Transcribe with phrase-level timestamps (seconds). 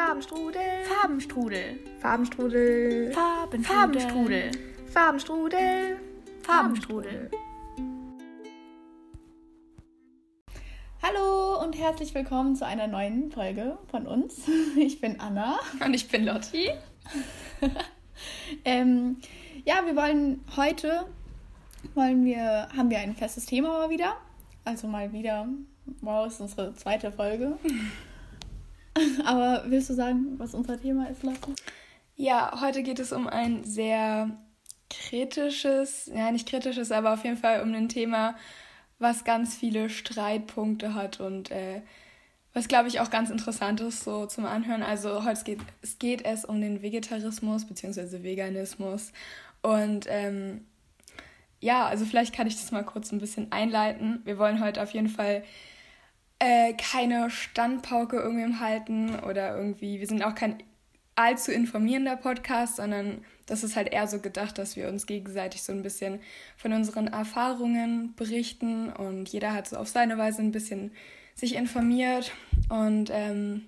[0.00, 0.84] Farbenstrudel.
[0.88, 1.78] Farbenstrudel.
[2.00, 3.12] Farbenstrudel.
[3.12, 3.12] Farbenstrudel.
[3.12, 4.50] Farbenstrudel.
[4.90, 6.00] Farbenstrudel.
[6.42, 7.30] Farbenstrudel.
[11.02, 14.48] Hallo und herzlich willkommen zu einer neuen Folge von uns.
[14.78, 15.58] Ich bin Anna.
[15.84, 16.70] Und ich bin Lotti.
[18.64, 19.18] ähm,
[19.66, 21.04] ja, wir wollen heute
[21.94, 24.16] wollen wir, haben wir ein festes Thema mal wieder.
[24.64, 25.46] Also mal wieder,
[26.00, 27.58] wow, ist unsere zweite Folge.
[29.24, 31.54] Aber willst du sagen, was unser Thema ist, Lotti?
[32.16, 34.30] Ja, heute geht es um ein sehr
[34.90, 38.36] kritisches, ja nicht kritisches, aber auf jeden Fall um ein Thema,
[38.98, 41.80] was ganz viele Streitpunkte hat und äh,
[42.52, 44.82] was glaube ich auch ganz interessant ist so zum Anhören.
[44.82, 48.22] Also heute geht es geht es um den Vegetarismus bzw.
[48.22, 49.12] Veganismus
[49.62, 50.66] und ähm,
[51.60, 54.20] ja, also vielleicht kann ich das mal kurz ein bisschen einleiten.
[54.24, 55.44] Wir wollen heute auf jeden Fall
[56.40, 60.58] äh, keine Standpauke irgendwem halten oder irgendwie, wir sind auch kein
[61.14, 65.72] allzu informierender Podcast, sondern das ist halt eher so gedacht, dass wir uns gegenseitig so
[65.72, 66.20] ein bisschen
[66.56, 70.92] von unseren Erfahrungen berichten und jeder hat so auf seine Weise ein bisschen
[71.34, 72.32] sich informiert
[72.70, 73.66] und ähm,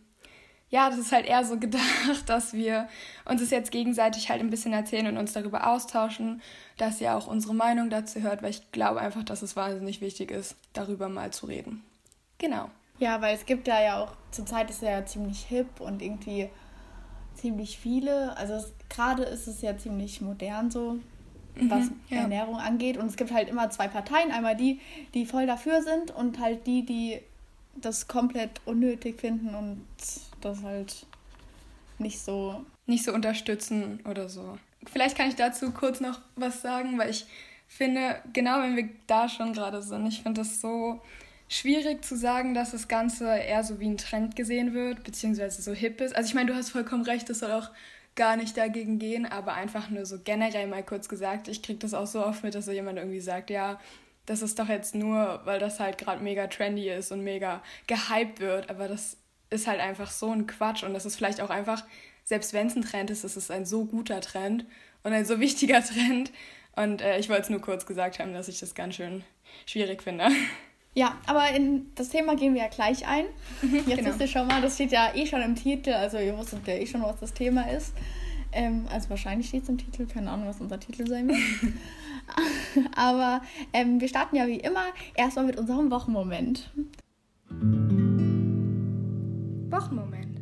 [0.70, 2.88] ja, das ist halt eher so gedacht, dass wir
[3.26, 6.40] uns das jetzt gegenseitig halt ein bisschen erzählen und uns darüber austauschen,
[6.78, 10.30] dass ihr auch unsere Meinung dazu hört, weil ich glaube einfach, dass es wahnsinnig wichtig
[10.30, 11.84] ist, darüber mal zu reden.
[12.38, 12.70] Genau.
[12.98, 16.48] Ja, weil es gibt da ja auch, zurzeit ist ja ziemlich hip und irgendwie
[17.34, 20.98] ziemlich viele, also gerade ist es ja ziemlich modern so,
[21.56, 22.18] was mhm, ja.
[22.18, 22.96] Ernährung angeht.
[22.96, 24.80] Und es gibt halt immer zwei Parteien, einmal die,
[25.14, 27.20] die voll dafür sind und halt die, die
[27.74, 29.84] das komplett unnötig finden und
[30.40, 31.06] das halt
[31.98, 32.64] nicht so.
[32.86, 34.58] Nicht so unterstützen oder so.
[34.92, 37.26] Vielleicht kann ich dazu kurz noch was sagen, weil ich
[37.68, 41.00] finde, genau wenn wir da schon gerade sind, ich finde das so
[41.52, 45.72] schwierig zu sagen, dass das Ganze eher so wie ein Trend gesehen wird, beziehungsweise so
[45.72, 46.16] hip ist.
[46.16, 47.70] Also ich meine, du hast vollkommen recht, das soll auch
[48.14, 51.92] gar nicht dagegen gehen, aber einfach nur so generell mal kurz gesagt, ich kriege das
[51.92, 53.78] auch so oft mit, dass so jemand irgendwie sagt, ja,
[54.24, 58.40] das ist doch jetzt nur, weil das halt gerade mega trendy ist und mega gehypt
[58.40, 59.18] wird, aber das
[59.50, 61.84] ist halt einfach so ein Quatsch und das ist vielleicht auch einfach,
[62.24, 64.64] selbst wenn es ein Trend ist, ist es ein so guter Trend
[65.02, 66.32] und ein so wichtiger Trend.
[66.76, 69.22] Und äh, ich wollte es nur kurz gesagt haben, dass ich das ganz schön
[69.66, 70.28] schwierig finde.
[70.94, 73.24] Ja, aber in das Thema gehen wir ja gleich ein.
[73.62, 74.10] Mhm, Jetzt genau.
[74.10, 76.74] wisst ihr schon mal, das steht ja eh schon im Titel, also ihr wusstet ja
[76.74, 77.94] eh schon, was das Thema ist.
[78.52, 81.38] Ähm, also wahrscheinlich steht es im Titel, keine Ahnung, was unser Titel sein wird.
[82.96, 83.40] aber
[83.72, 86.70] ähm, wir starten ja wie immer erstmal mit unserem Wochenmoment.
[89.70, 90.40] Wochenmoment.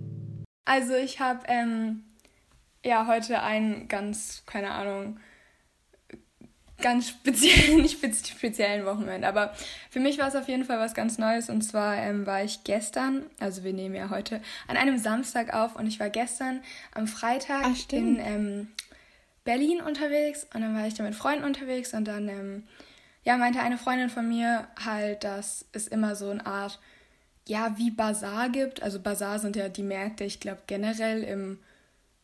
[0.65, 2.03] Also ich habe ähm,
[2.85, 5.21] ja heute einen ganz, keine Ahnung,
[6.81, 9.27] ganz speziellen, nicht speziellen Wochenende.
[9.29, 9.55] Aber
[9.91, 11.51] für mich war es auf jeden Fall was ganz Neues.
[11.51, 15.77] Und zwar ähm, war ich gestern, also wir nehmen ja heute an einem Samstag auf
[15.77, 16.61] und ich war gestern
[16.95, 18.69] am Freitag Ach, in ähm,
[19.45, 22.65] Berlin unterwegs und dann war ich da mit Freunden unterwegs und dann ähm,
[23.25, 26.79] ja, meinte eine Freundin von mir halt, dass es immer so eine Art,
[27.47, 28.83] ja, wie Bazar gibt.
[28.83, 31.59] Also Bazar sind ja die Märkte, ich glaube generell im,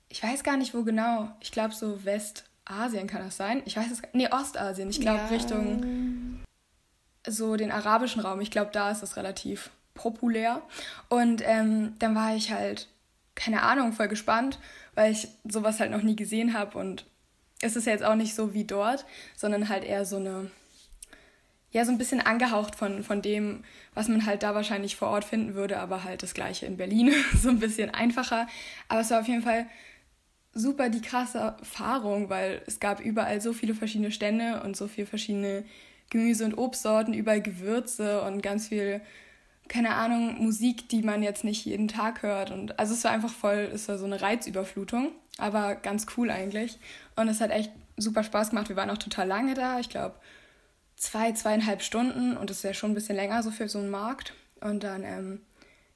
[0.09, 2.45] ich weiß gar nicht wo genau, ich glaube so West.
[2.67, 3.63] Asien kann das sein?
[3.65, 4.31] Ich weiß es gar nicht.
[4.31, 4.91] Nee, Ostasien.
[4.91, 5.27] Ich glaube ja.
[5.29, 6.43] Richtung
[7.27, 8.41] so den arabischen Raum.
[8.41, 10.63] Ich glaube, da ist das relativ populär.
[11.09, 12.89] Und ähm, dann war ich halt,
[13.35, 14.59] keine Ahnung, voll gespannt,
[14.95, 16.79] weil ich sowas halt noch nie gesehen habe.
[16.79, 17.07] Und
[17.61, 19.05] es ist ja jetzt auch nicht so wie dort,
[19.37, 20.51] sondern halt eher so eine,
[21.73, 25.25] ja, so ein bisschen angehaucht von, von dem, was man halt da wahrscheinlich vor Ort
[25.25, 27.13] finden würde, aber halt das gleiche in Berlin.
[27.41, 28.47] so ein bisschen einfacher.
[28.89, 29.67] Aber es war auf jeden Fall
[30.57, 35.07] super die krasse Erfahrung, weil es gab überall so viele verschiedene Stände und so viele
[35.07, 35.65] verschiedene
[36.11, 39.01] Gemüse- und Obstsorten, überall Gewürze und ganz viel,
[39.69, 42.51] keine Ahnung, Musik, die man jetzt nicht jeden Tag hört.
[42.51, 46.79] Und also es war einfach voll, es war so eine Reizüberflutung, aber ganz cool eigentlich.
[47.17, 48.69] Und es hat echt super Spaß gemacht.
[48.69, 50.15] Wir waren auch total lange da, ich glaube
[50.97, 53.91] zwei, zweieinhalb Stunden und das ist ja schon ein bisschen länger so für so einen
[53.91, 54.33] Markt.
[54.61, 55.41] Und dann ähm,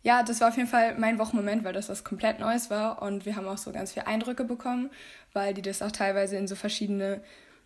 [0.02, 3.26] ja, das war auf jeden Fall mein Wochenmoment, weil das was komplett Neues war und
[3.26, 4.90] wir haben auch so ganz viele Eindrücke bekommen,
[5.32, 7.20] weil die das auch teilweise in so verschiedene,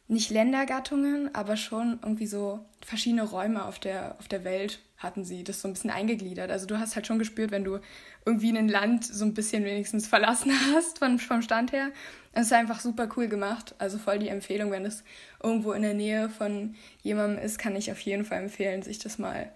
[0.08, 5.44] nicht Ländergattungen, aber schon irgendwie so verschiedene Räume auf der, auf der Welt hatten sie
[5.44, 6.50] das so ein bisschen eingegliedert.
[6.50, 7.78] Also du hast halt schon gespürt, wenn du
[8.24, 11.90] irgendwie ein Land so ein bisschen wenigstens verlassen hast von, vom Stand her.
[12.32, 13.74] Es ist einfach super cool gemacht.
[13.78, 15.04] Also voll die Empfehlung, wenn es
[15.42, 19.18] irgendwo in der Nähe von jemandem ist, kann ich auf jeden Fall empfehlen, sich das
[19.18, 19.52] mal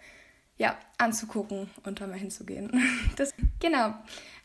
[0.58, 2.70] ja, anzugucken und da mal hinzugehen.
[3.16, 3.94] Das, genau.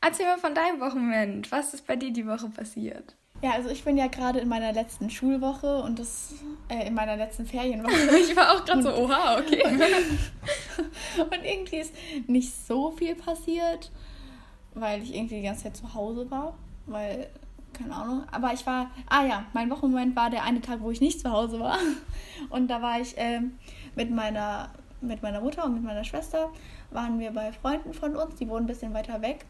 [0.02, 1.50] Erzähl mal von deinem Wochenende.
[1.52, 3.16] Was ist bei dir die Woche passiert?
[3.42, 6.34] Ja, also ich bin ja gerade in meiner letzten Schulwoche und das
[6.70, 8.18] äh, in meiner letzten Ferienwoche.
[8.18, 9.64] ich war auch gerade so, oha, okay.
[11.20, 11.94] und irgendwie ist
[12.28, 13.92] nicht so viel passiert.
[14.74, 17.28] weil ich irgendwie die ganze Zeit zu Hause war, weil
[17.74, 18.24] keine Ahnung.
[18.32, 21.32] Aber ich war, ah ja, mein Wochenmoment war der eine Tag, wo ich nicht zu
[21.32, 21.78] Hause war.
[22.50, 23.42] Und da war ich äh,
[23.96, 24.70] mit, meiner,
[25.08, 26.52] mit meiner Mutter und mit meiner Schwester,
[26.92, 29.46] waren wir bei Freunden von uns, die wohnen ein bisschen weiter weg.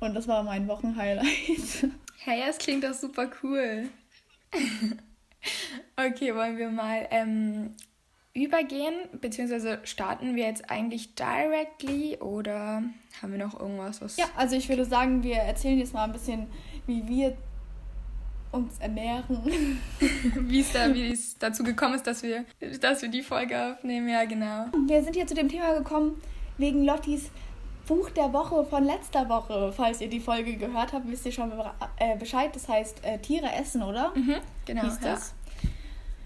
[0.00, 1.90] Und das war mein Wochenhighlight.
[2.24, 3.88] Hey, es klingt doch super cool.
[5.96, 7.74] okay, wollen wir mal ähm,
[8.32, 12.84] übergehen, beziehungsweise starten wir jetzt eigentlich directly oder
[13.20, 14.18] haben wir noch irgendwas, was...
[14.18, 16.46] Ja, also ich würde sagen, wir erzählen jetzt mal ein bisschen,
[16.86, 17.36] wie wir
[18.52, 19.78] uns ernähren.
[20.34, 22.44] wie es da, wie es dazu gekommen ist, dass wir,
[22.80, 24.66] dass wir die Folge aufnehmen, ja genau.
[24.86, 26.20] Wir sind hier zu dem Thema gekommen
[26.58, 27.30] wegen Lottis
[27.86, 29.72] Buch der Woche von letzter Woche.
[29.72, 31.52] Falls ihr die Folge gehört habt, wisst ihr schon
[31.96, 32.54] äh, Bescheid.
[32.54, 34.12] Das heißt äh, Tiere essen, oder?
[34.14, 34.82] Mhm, genau.
[34.82, 35.34] Hieß das?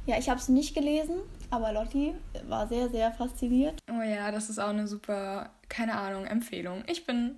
[0.07, 1.17] Ja, ja ich habe es nicht gelesen,
[1.51, 2.15] aber Lotti
[2.49, 3.79] war sehr, sehr fasziniert.
[3.91, 6.85] Oh ja, das ist auch eine super, keine Ahnung, Empfehlung.
[6.89, 7.37] Ich bin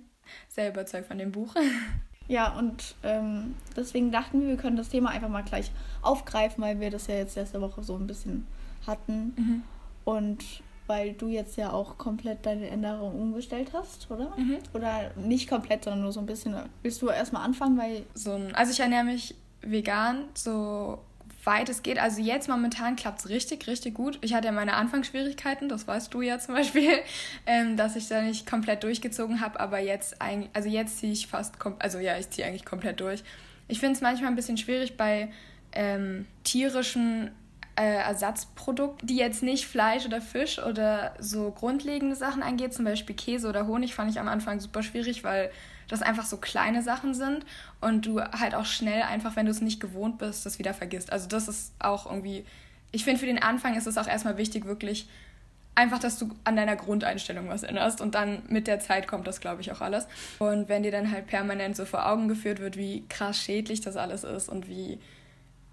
[0.49, 1.55] sehr überzeugt von dem Buch.
[2.29, 5.71] Ja, und ähm, deswegen dachten wir, wir können das Thema einfach mal gleich
[6.03, 8.45] aufgreifen, weil wir das ja jetzt letzte Woche so ein bisschen
[8.85, 9.33] hatten.
[9.35, 9.63] Mhm.
[10.05, 10.45] Und
[10.85, 14.31] weil du jetzt ja auch komplett deine Ernährung umgestellt hast, oder?
[14.37, 14.57] Mhm.
[14.73, 16.55] Oder nicht komplett, sondern nur so ein bisschen.
[16.83, 18.05] Willst du erstmal anfangen, weil.
[18.13, 20.99] So ein, also ich ernähre mich vegan, so
[21.43, 21.99] weit es geht.
[21.99, 24.17] Also jetzt momentan klappt es richtig, richtig gut.
[24.21, 26.91] Ich hatte ja meine Anfangsschwierigkeiten, das weißt du ja zum Beispiel,
[27.45, 31.27] ähm, dass ich da nicht komplett durchgezogen habe, aber jetzt eigentlich, also jetzt ziehe ich
[31.27, 33.23] fast, also ja, ich ziehe eigentlich komplett durch.
[33.67, 35.29] Ich finde es manchmal ein bisschen schwierig bei
[35.71, 37.31] ähm, tierischen
[37.79, 43.15] äh, Ersatzprodukten, die jetzt nicht Fleisch oder Fisch oder so grundlegende Sachen angeht, zum Beispiel
[43.15, 45.49] Käse oder Honig, fand ich am Anfang super schwierig, weil
[45.87, 47.45] das einfach so kleine Sachen sind
[47.79, 51.11] und du halt auch schnell einfach, wenn du es nicht gewohnt bist, das wieder vergisst.
[51.11, 52.45] Also das ist auch irgendwie,
[52.91, 55.07] ich finde für den Anfang ist es auch erstmal wichtig, wirklich
[55.73, 59.39] einfach, dass du an deiner Grundeinstellung was änderst und dann mit der Zeit kommt das,
[59.39, 60.05] glaube ich, auch alles.
[60.39, 63.95] Und wenn dir dann halt permanent so vor Augen geführt wird, wie krass schädlich das
[63.95, 64.99] alles ist und wie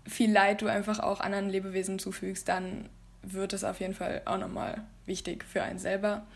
[0.06, 2.88] viel Leid du einfach auch anderen Lebewesen zufügst, dann
[3.22, 6.26] wird es auf jeden Fall auch nochmal wichtig für einen selber.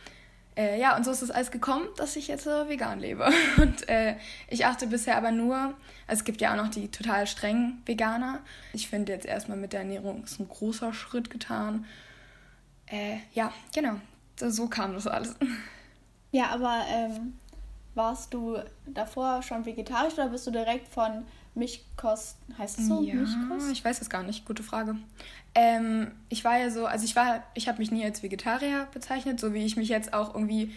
[0.57, 3.31] Äh, ja, und so ist es alles gekommen, dass ich jetzt äh, vegan lebe.
[3.57, 4.17] Und äh,
[4.49, 5.75] ich achte bisher aber nur, also
[6.21, 8.41] es gibt ja auch noch die total strengen Veganer.
[8.73, 11.87] Ich finde jetzt erstmal mit der Ernährung ist ein großer Schritt getan.
[12.87, 14.01] Äh, ja, genau,
[14.37, 15.37] so kam das alles.
[16.33, 17.39] Ja, aber ähm,
[17.95, 21.25] warst du davor schon vegetarisch oder bist du direkt von
[21.55, 23.03] Milchkost, heißt es so?
[23.03, 23.71] Ja, Milchkost?
[23.73, 24.97] ich weiß es gar nicht, gute Frage.
[25.55, 29.41] Ähm, ich war ja so, also ich war, ich habe mich nie als Vegetarier bezeichnet,
[29.41, 30.73] so wie ich mich jetzt auch irgendwie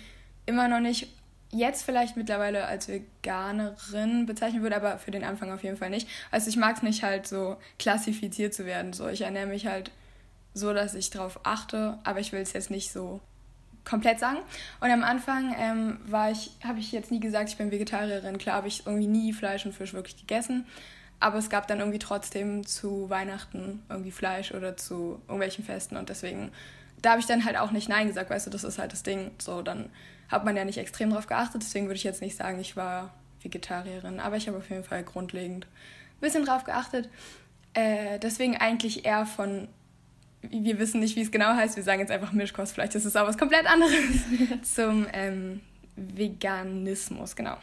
[0.46, 1.08] immer noch nicht,
[1.52, 6.08] jetzt vielleicht mittlerweile als Veganerin bezeichnen würde, aber für den Anfang auf jeden Fall nicht.
[6.32, 9.92] Also ich mag es nicht halt so klassifiziert zu werden, so ich ernähre mich halt
[10.56, 13.22] so, dass ich darauf achte, aber ich will es jetzt nicht so
[13.86, 14.40] komplett sagen.
[14.80, 18.38] Und am Anfang ähm, war ich, habe ich jetzt nie gesagt, ich bin Vegetarierin.
[18.38, 20.66] Klar habe ich irgendwie nie Fleisch und Fisch wirklich gegessen.
[21.20, 25.98] Aber es gab dann irgendwie trotzdem zu Weihnachten irgendwie Fleisch oder zu irgendwelchen Festen.
[25.98, 26.52] Und deswegen,
[27.02, 29.04] da habe ich dann halt auch nicht Nein gesagt, weißt du, das ist halt das
[29.04, 29.32] Ding.
[29.38, 29.90] So, dann
[30.30, 31.62] hat man ja nicht extrem drauf geachtet.
[31.62, 34.20] Deswegen würde ich jetzt nicht sagen, ich war Vegetarierin.
[34.20, 37.10] Aber ich habe auf jeden Fall grundlegend ein bisschen drauf geachtet.
[37.74, 39.68] Äh, deswegen eigentlich eher von
[40.50, 43.16] wir wissen nicht, wie es genau heißt, wir sagen jetzt einfach Mischkost, vielleicht ist es
[43.16, 43.94] auch was komplett anderes,
[44.76, 45.62] zum ähm,
[45.96, 47.58] Veganismus, genau.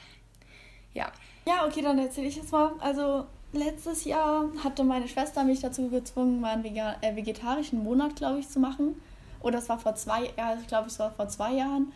[0.94, 1.12] Ja.
[1.46, 2.72] Ja, okay, dann erzähle ich jetzt mal.
[2.80, 8.16] Also letztes Jahr hatte meine Schwester mich dazu gezwungen, mal einen Vegan äh, vegetarischen Monat,
[8.16, 8.94] glaube ich, zu machen.
[9.40, 11.92] Oder es war vor zwei, ja, ich glaube, es war vor zwei Jahren.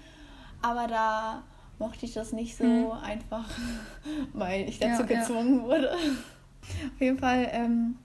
[0.63, 1.43] Aber da
[1.79, 2.91] mochte ich das nicht so hm.
[3.03, 3.49] einfach,
[4.33, 5.63] weil ich dazu ja, gezwungen ja.
[5.65, 5.93] wurde.
[6.95, 7.99] Auf jeden Fall ähm,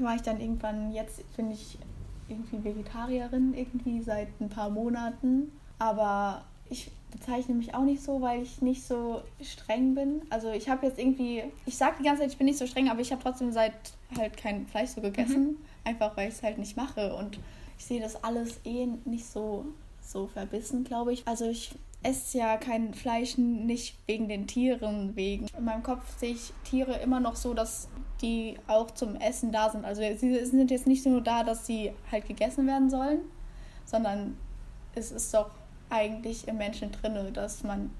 [0.00, 1.78] war ich dann irgendwann, jetzt bin ich
[2.28, 5.52] irgendwie Vegetarierin, irgendwie seit ein paar Monaten.
[5.78, 10.22] Aber ich bezeichne mich auch nicht so, weil ich nicht so streng bin.
[10.30, 12.88] Also ich habe jetzt irgendwie, ich sage die ganze Zeit, ich bin nicht so streng,
[12.88, 13.74] aber ich habe trotzdem seit
[14.16, 15.42] halt kein Fleisch so gegessen.
[15.42, 15.56] Mhm.
[15.84, 17.14] Einfach weil ich es halt nicht mache.
[17.14, 17.38] Und
[17.78, 19.66] ich sehe das alles eh nicht so,
[20.00, 21.26] so verbissen, glaube ich.
[21.26, 25.46] Also ich esse ja kein Fleisch nicht wegen den Tieren wegen.
[25.56, 27.88] In meinem Kopf sehe ich Tiere immer noch so, dass
[28.22, 29.84] die auch zum Essen da sind.
[29.84, 33.20] Also sie sind jetzt nicht nur da, dass sie halt gegessen werden sollen,
[33.84, 34.36] sondern
[34.94, 35.50] es ist doch
[35.90, 37.90] eigentlich im Menschen drin, dass man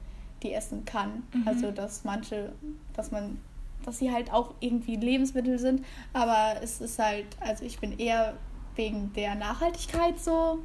[0.42, 1.24] die essen kann.
[1.32, 1.48] Mhm.
[1.48, 2.52] Also dass manche,
[2.94, 3.38] dass man,
[3.84, 8.34] dass sie halt auch irgendwie Lebensmittel sind, aber es ist halt, also ich bin eher
[8.74, 10.60] wegen der Nachhaltigkeit so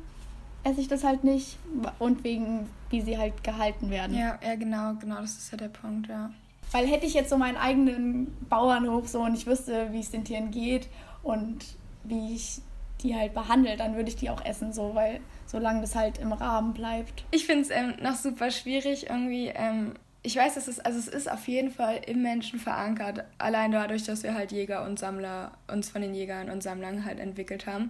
[0.64, 1.58] esse ich das halt nicht
[2.00, 4.16] und wegen wie sie halt gehalten werden.
[4.16, 6.32] Ja, ja, genau, genau, das ist ja der Punkt, ja.
[6.72, 10.24] Weil hätte ich jetzt so meinen eigenen Bauernhof so und ich wüsste, wie es den
[10.24, 10.88] Tieren geht
[11.24, 11.66] und
[12.04, 12.62] wie ich
[13.02, 16.34] die halt behandle, dann würde ich die auch essen, so, weil solange das halt im
[16.34, 17.26] Rahmen bleibt.
[17.32, 21.08] Ich finde es ähm, noch super schwierig, irgendwie, ähm, ich weiß, es ist, also es
[21.08, 25.52] ist auf jeden Fall im Menschen verankert, allein dadurch, dass wir halt Jäger und Sammler,
[25.68, 27.90] uns von den Jägern und Sammlern halt entwickelt haben.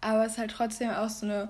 [0.00, 1.48] Aber es ist halt trotzdem auch so eine,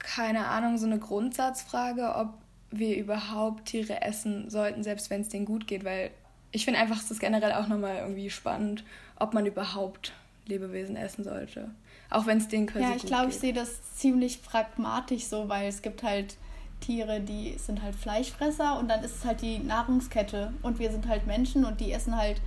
[0.00, 2.34] keine Ahnung, so eine Grundsatzfrage, ob
[2.70, 6.10] wir überhaupt Tiere essen sollten, selbst wenn es denen gut geht, weil
[6.52, 8.84] ich finde einfach, es ist generell auch nochmal irgendwie spannend,
[9.16, 10.12] ob man überhaupt
[10.46, 11.70] Lebewesen essen sollte.
[12.10, 15.68] Auch wenn es denen quasi Ja, ich glaube, ich sehe das ziemlich pragmatisch so, weil
[15.68, 16.36] es gibt halt
[16.80, 20.52] Tiere, die sind halt Fleischfresser und dann ist es halt die Nahrungskette.
[20.62, 22.40] Und wir sind halt Menschen und die essen halt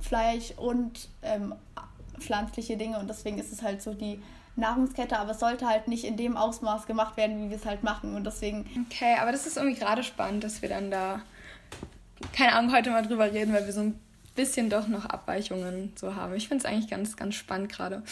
[0.00, 1.54] Fleisch und ähm,
[2.18, 4.20] pflanzliche Dinge und deswegen ist es halt so die
[4.56, 7.82] Nahrungskette, aber es sollte halt nicht in dem Ausmaß gemacht werden, wie wir es halt
[7.82, 8.66] machen und deswegen.
[8.86, 11.22] Okay, aber das ist irgendwie gerade spannend, dass wir dann da,
[12.32, 13.98] keine Ahnung, heute mal drüber reden, weil wir so ein
[14.34, 16.34] bisschen doch noch Abweichungen so haben.
[16.34, 18.02] Ich finde es eigentlich ganz, ganz spannend gerade.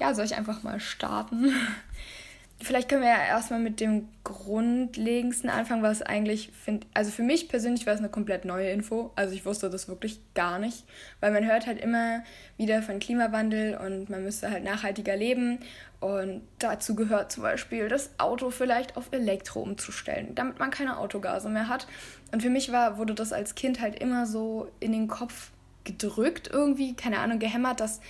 [0.00, 1.52] Ja, soll ich einfach mal starten?
[2.60, 7.48] Vielleicht können wir ja erstmal mit dem Grundlegendsten anfangen, was eigentlich, find, also für mich
[7.48, 9.12] persönlich war es eine komplett neue Info.
[9.14, 10.84] Also ich wusste das wirklich gar nicht,
[11.20, 12.24] weil man hört halt immer
[12.56, 15.60] wieder von Klimawandel und man müsste halt nachhaltiger leben.
[16.00, 21.48] Und dazu gehört zum Beispiel, das Auto vielleicht auf Elektro umzustellen, damit man keine Autogase
[21.48, 21.88] mehr hat.
[22.30, 25.50] Und für mich war, wurde das als Kind halt immer so in den Kopf
[25.82, 28.00] gedrückt, irgendwie, keine Ahnung, gehämmert, dass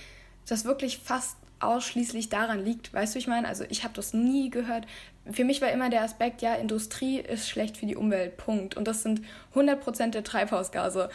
[0.45, 2.93] das wirklich fast ausschließlich daran liegt.
[2.93, 4.85] Weißt du, ich meine, also ich habe das nie gehört.
[5.31, 8.77] Für mich war immer der Aspekt, ja, Industrie ist schlecht für die Umwelt, Punkt.
[8.77, 9.21] Und das sind
[9.55, 11.09] 100% der Treibhausgase.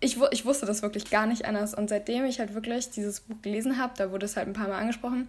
[0.00, 1.74] Ich, ich wusste das wirklich gar nicht anders.
[1.74, 4.68] Und seitdem ich halt wirklich dieses Buch gelesen habe, da wurde es halt ein paar
[4.68, 5.28] Mal angesprochen,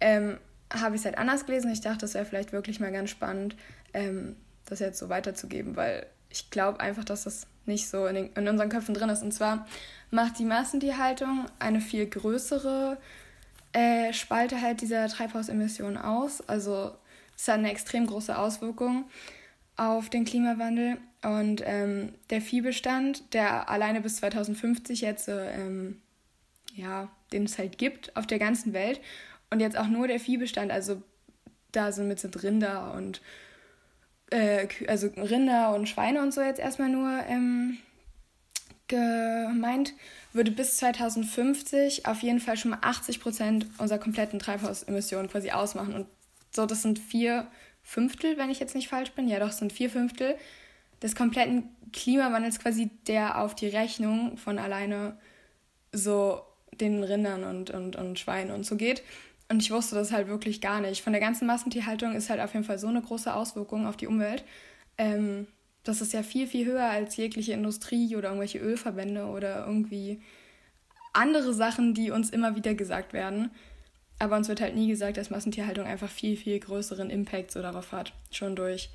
[0.00, 0.38] ähm,
[0.72, 1.72] habe ich es halt anders gelesen.
[1.72, 3.56] Ich dachte, es wäre vielleicht wirklich mal ganz spannend,
[3.94, 4.36] ähm,
[4.66, 8.48] das jetzt so weiterzugeben, weil ich glaube einfach, dass das nicht so in, den, in
[8.48, 9.22] unseren Köpfen drin ist.
[9.22, 9.66] Und zwar
[10.10, 12.98] macht die Massentierhaltung eine viel größere
[13.72, 16.46] äh, Spalte halt dieser Treibhausemissionen aus.
[16.48, 16.92] Also
[17.36, 19.04] es hat eine extrem große Auswirkung
[19.76, 20.98] auf den Klimawandel.
[21.22, 26.00] Und ähm, der Viehbestand, der alleine bis 2050 jetzt, ähm,
[26.74, 29.00] ja, den es halt gibt auf der ganzen Welt.
[29.50, 31.02] Und jetzt auch nur der Viehbestand, also
[31.72, 33.20] da sind mit sind Rinder und
[34.30, 37.78] äh, also Rinder und Schweine und so jetzt erstmal nur ähm,
[38.88, 39.94] gemeint,
[40.32, 45.94] würde bis 2050 auf jeden Fall schon mal 80 Prozent unserer kompletten Treibhausemissionen quasi ausmachen.
[45.94, 46.06] Und
[46.54, 47.46] so, das sind vier
[47.82, 49.28] Fünftel, wenn ich jetzt nicht falsch bin.
[49.28, 50.36] Ja, doch, sind vier Fünftel
[51.02, 55.18] des kompletten Klimawandels quasi, der auf die Rechnung von alleine
[55.92, 59.02] so den Rindern und, und, und Schweinen und so geht.
[59.48, 61.02] Und ich wusste das halt wirklich gar nicht.
[61.02, 64.08] Von der ganzen Massentierhaltung ist halt auf jeden Fall so eine große Auswirkung auf die
[64.08, 64.44] Umwelt.
[64.98, 65.46] Ähm,
[65.84, 70.20] das ist ja viel, viel höher als jegliche Industrie oder irgendwelche Ölverbände oder irgendwie
[71.12, 73.50] andere Sachen, die uns immer wieder gesagt werden.
[74.18, 77.92] Aber uns wird halt nie gesagt, dass Massentierhaltung einfach viel, viel größeren Impact so darauf
[77.92, 78.12] hat.
[78.30, 78.90] Schon durch,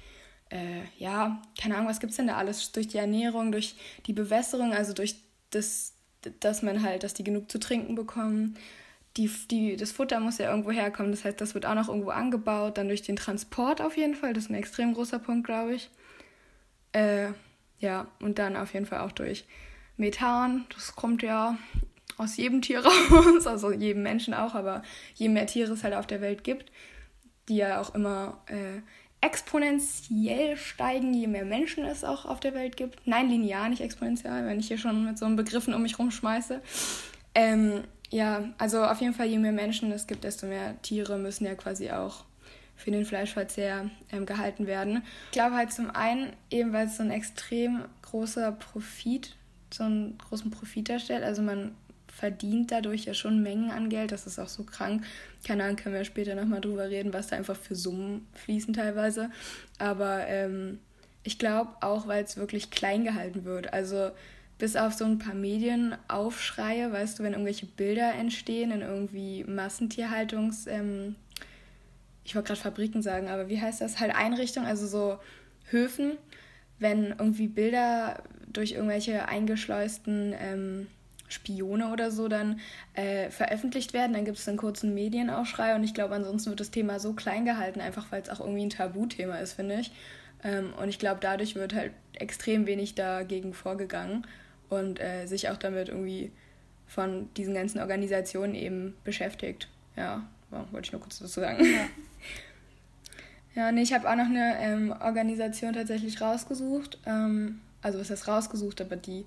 [0.50, 2.72] äh, ja, keine Ahnung, was gibt es denn da alles?
[2.72, 3.75] Durch die Ernährung, durch
[4.08, 5.15] die Bewässerung, also durch
[5.51, 5.93] das,
[6.39, 8.58] dass man halt, dass die genug zu trinken bekommen.
[9.18, 12.12] Die, die, das Futter muss ja irgendwo herkommen, das heißt, das wird auch noch irgendwo
[12.12, 12.77] angebaut.
[12.77, 15.89] Dann durch den Transport auf jeden Fall, das ist ein extrem großer Punkt, glaube ich.
[16.94, 17.30] Äh,
[17.80, 19.46] ja, und dann auf jeden Fall auch durch
[19.98, 20.65] Methan.
[20.74, 21.58] Das kommt ja
[22.18, 24.84] aus jedem Tier raus, also jedem Menschen auch, aber
[25.15, 26.72] je mehr Tiere es halt auf der Welt gibt,
[27.50, 28.82] die ja auch immer äh,
[29.22, 33.06] exponentiell steigen, je mehr Menschen es auch auf der Welt gibt.
[33.06, 36.62] Nein, linear, nicht exponentiell, wenn ich hier schon mit so einem Begriffen um mich rumschmeiße.
[37.36, 41.46] Ähm, ja, also auf jeden Fall, je mehr Menschen es gibt, desto mehr Tiere müssen
[41.46, 42.25] ja quasi auch
[42.75, 45.03] für den Fleischverzehr ähm, gehalten werden.
[45.27, 49.36] Ich glaube halt zum einen, eben weil es so ein extrem großer Profit,
[49.74, 51.24] so einen großen Profit darstellt.
[51.24, 51.75] Also man
[52.08, 54.12] verdient dadurch ja schon Mengen an Geld.
[54.12, 55.06] Das ist auch so krank.
[55.48, 59.32] Keine Ahnung, können wir später nochmal drüber reden, was da einfach für Summen fließen teilweise.
[59.80, 60.80] Aber ähm,
[61.24, 63.74] ich glaube auch, weil es wirklich klein gehalten wird.
[63.74, 64.12] Also
[64.62, 70.70] bis auf so ein paar Medienaufschreie, weißt du, wenn irgendwelche Bilder entstehen in irgendwie Massentierhaltungs-
[70.70, 71.15] ähm,
[72.24, 74.00] ich wollte gerade Fabriken sagen, aber wie heißt das?
[74.00, 75.18] Halt Einrichtungen, also so
[75.72, 76.12] Höfen,
[76.77, 78.22] wenn irgendwie Bilder
[78.53, 80.88] durch irgendwelche eingeschleusten ähm,
[81.27, 82.60] Spione oder so dann
[82.94, 86.70] äh, veröffentlicht werden, dann gibt es einen kurzen Medienaufschrei und ich glaube, ansonsten wird das
[86.70, 89.91] Thema so klein gehalten, einfach weil es auch irgendwie ein Tabuthema ist, finde ich.
[90.44, 94.27] Ähm, und ich glaube, dadurch wird halt extrem wenig dagegen vorgegangen
[94.72, 96.32] und äh, sich auch damit irgendwie
[96.88, 99.70] von diesen ganzen Organisationen eben beschäftigt.
[99.96, 101.63] Ja, wollte ich nur kurz dazu sagen.
[101.63, 101.88] Ja.
[103.54, 107.00] Ja, nee, ich habe auch noch eine ähm, Organisation tatsächlich rausgesucht.
[107.06, 109.25] Ähm, also was heißt rausgesucht, aber die,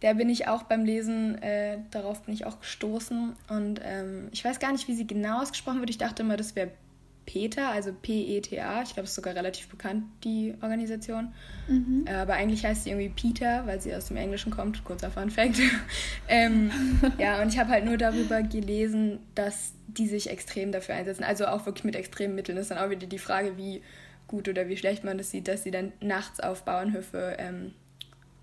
[0.00, 3.34] der bin ich auch beim Lesen, äh, darauf bin ich auch gestoßen.
[3.48, 5.90] Und ähm, ich weiß gar nicht, wie sie genau ausgesprochen wird.
[5.90, 6.70] Ich dachte immer, das wäre
[7.26, 8.82] PETA, also P-E-T-A.
[8.82, 11.34] Ich glaube, es ist sogar relativ bekannt, die Organisation.
[11.68, 12.04] Mhm.
[12.06, 14.82] Äh, aber eigentlich heißt sie irgendwie Peter, weil sie aus dem Englischen kommt.
[14.84, 15.60] Kurzer Fun Fact.
[16.28, 16.70] ähm,
[17.18, 21.24] ja, und ich habe halt nur darüber gelesen, dass die sich extrem dafür einsetzen.
[21.24, 22.56] Also auch wirklich mit extremen Mitteln.
[22.56, 23.82] Das ist dann auch wieder die Frage, wie
[24.28, 27.72] gut oder wie schlecht man das sieht, dass sie dann nachts auf Bauernhöfe ähm,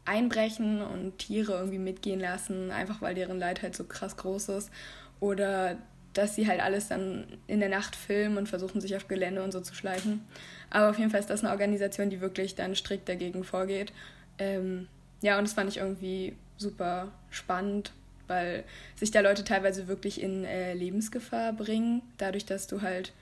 [0.05, 4.71] einbrechen und Tiere irgendwie mitgehen lassen, einfach weil deren Leid halt so krass groß ist.
[5.19, 5.77] Oder
[6.13, 9.51] dass sie halt alles dann in der Nacht filmen und versuchen, sich auf Gelände und
[9.51, 10.21] so zu schleichen.
[10.69, 13.91] Aber auf jeden Fall ist das eine Organisation, die wirklich dann strikt dagegen vorgeht.
[14.37, 14.87] Ähm,
[15.21, 17.93] ja, und das fand ich irgendwie super spannend,
[18.27, 18.63] weil
[18.95, 23.13] sich da Leute teilweise wirklich in äh, Lebensgefahr bringen, dadurch, dass du halt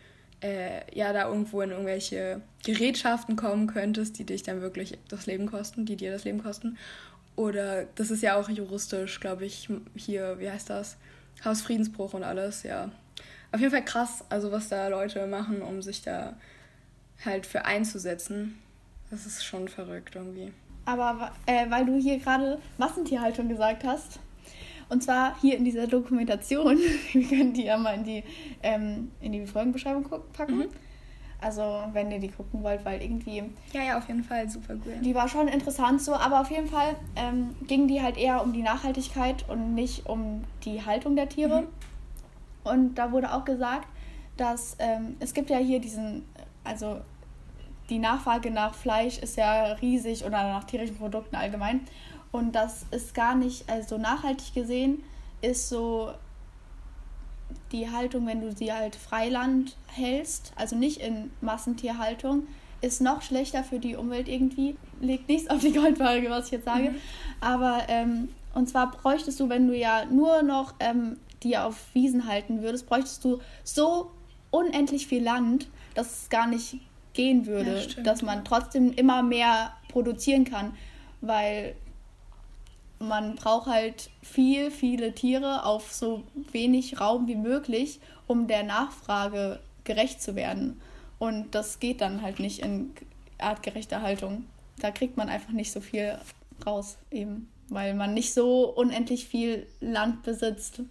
[0.42, 5.46] äh, ja da irgendwo in irgendwelche Gerätschaften kommen könntest, die dich dann wirklich das Leben
[5.46, 6.78] kosten, die dir das Leben kosten.
[7.36, 10.98] Oder das ist ja auch juristisch, glaube ich, hier, wie heißt das?
[11.44, 12.90] Hausfriedensbruch und alles, ja.
[13.52, 16.38] Auf jeden Fall krass, also was da Leute machen, um sich da
[17.26, 18.60] halt für einzusetzen.
[19.10, 20.54] Das ist schon verrückt irgendwie.
[20.86, 24.20] Aber äh, weil du hier gerade Massentierhaltung gesagt hast,
[24.90, 26.78] und zwar hier in dieser Dokumentation,
[27.14, 28.24] wir können die ja mal in die,
[28.64, 30.58] ähm, in die Folgenbeschreibung packen.
[30.58, 30.70] Mhm.
[31.42, 33.44] Also, wenn ihr die gucken wollt, weil irgendwie.
[33.74, 34.94] Ja, ja, auf jeden Fall super cool.
[35.02, 38.54] Die war schon interessant so, aber auf jeden Fall ähm, ging die halt eher um
[38.54, 41.64] die Nachhaltigkeit und nicht um die Haltung der Tiere.
[41.64, 41.68] Mhm.
[42.64, 43.88] Und da wurde auch gesagt,
[44.38, 46.26] dass ähm, es gibt ja hier diesen,
[46.64, 47.02] also
[47.90, 51.82] die Nachfrage nach Fleisch ist ja riesig oder nach tierischen Produkten allgemein.
[52.32, 55.04] Und das ist gar nicht, also nachhaltig gesehen,
[55.42, 56.12] ist so
[57.72, 62.48] die Haltung, wenn du sie halt Freiland hältst, also nicht in Massentierhaltung,
[62.82, 64.76] ist noch schlechter für die Umwelt irgendwie.
[65.00, 66.92] Legt nichts auf die Goldwaage, was ich jetzt sage.
[66.92, 66.96] Mhm.
[67.40, 72.28] Aber, ähm, und zwar bräuchtest du, wenn du ja nur noch ähm, die auf Wiesen
[72.28, 74.12] halten würdest, bräuchtest du so
[74.50, 76.80] unendlich viel Land, dass es gar nicht
[77.14, 80.74] gehen würde, ja, dass man trotzdem immer mehr produzieren kann,
[81.22, 81.76] weil
[83.02, 89.60] man braucht halt viel, viele Tiere auf so wenig Raum wie möglich, um der Nachfrage
[89.84, 90.80] gerecht zu werden.
[91.20, 92.94] Und das geht dann halt nicht in
[93.38, 94.46] artgerechter Haltung.
[94.80, 96.18] Da kriegt man einfach nicht so viel
[96.66, 100.82] raus, eben, weil man nicht so unendlich viel Land besitzt.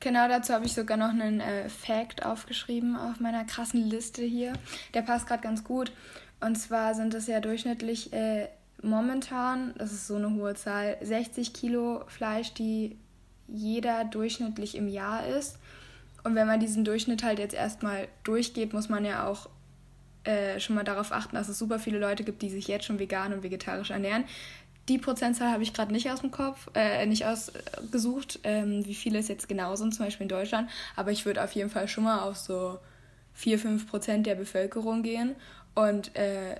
[0.00, 4.52] Genau dazu habe ich sogar noch einen äh, Fact aufgeschrieben auf meiner krassen Liste hier.
[4.94, 5.90] Der passt gerade ganz gut.
[6.40, 8.48] Und zwar sind es ja durchschnittlich äh,
[8.82, 12.96] momentan, das ist so eine hohe Zahl, 60 Kilo Fleisch, die
[13.48, 15.58] jeder durchschnittlich im Jahr isst.
[16.24, 19.48] Und wenn man diesen Durchschnitt halt jetzt erstmal durchgeht, muss man ja auch
[20.24, 22.98] äh, schon mal darauf achten, dass es super viele Leute gibt, die sich jetzt schon
[22.98, 24.24] vegan und vegetarisch ernähren.
[24.88, 29.18] Die Prozentzahl habe ich gerade nicht aus dem Kopf, äh, nicht ausgesucht, ähm, wie viele
[29.18, 30.70] es jetzt genau sind, zum Beispiel in Deutschland.
[30.96, 32.78] Aber ich würde auf jeden Fall schon mal auf so
[33.34, 35.34] 4, 5 Prozent der Bevölkerung gehen.
[35.74, 36.56] Und äh,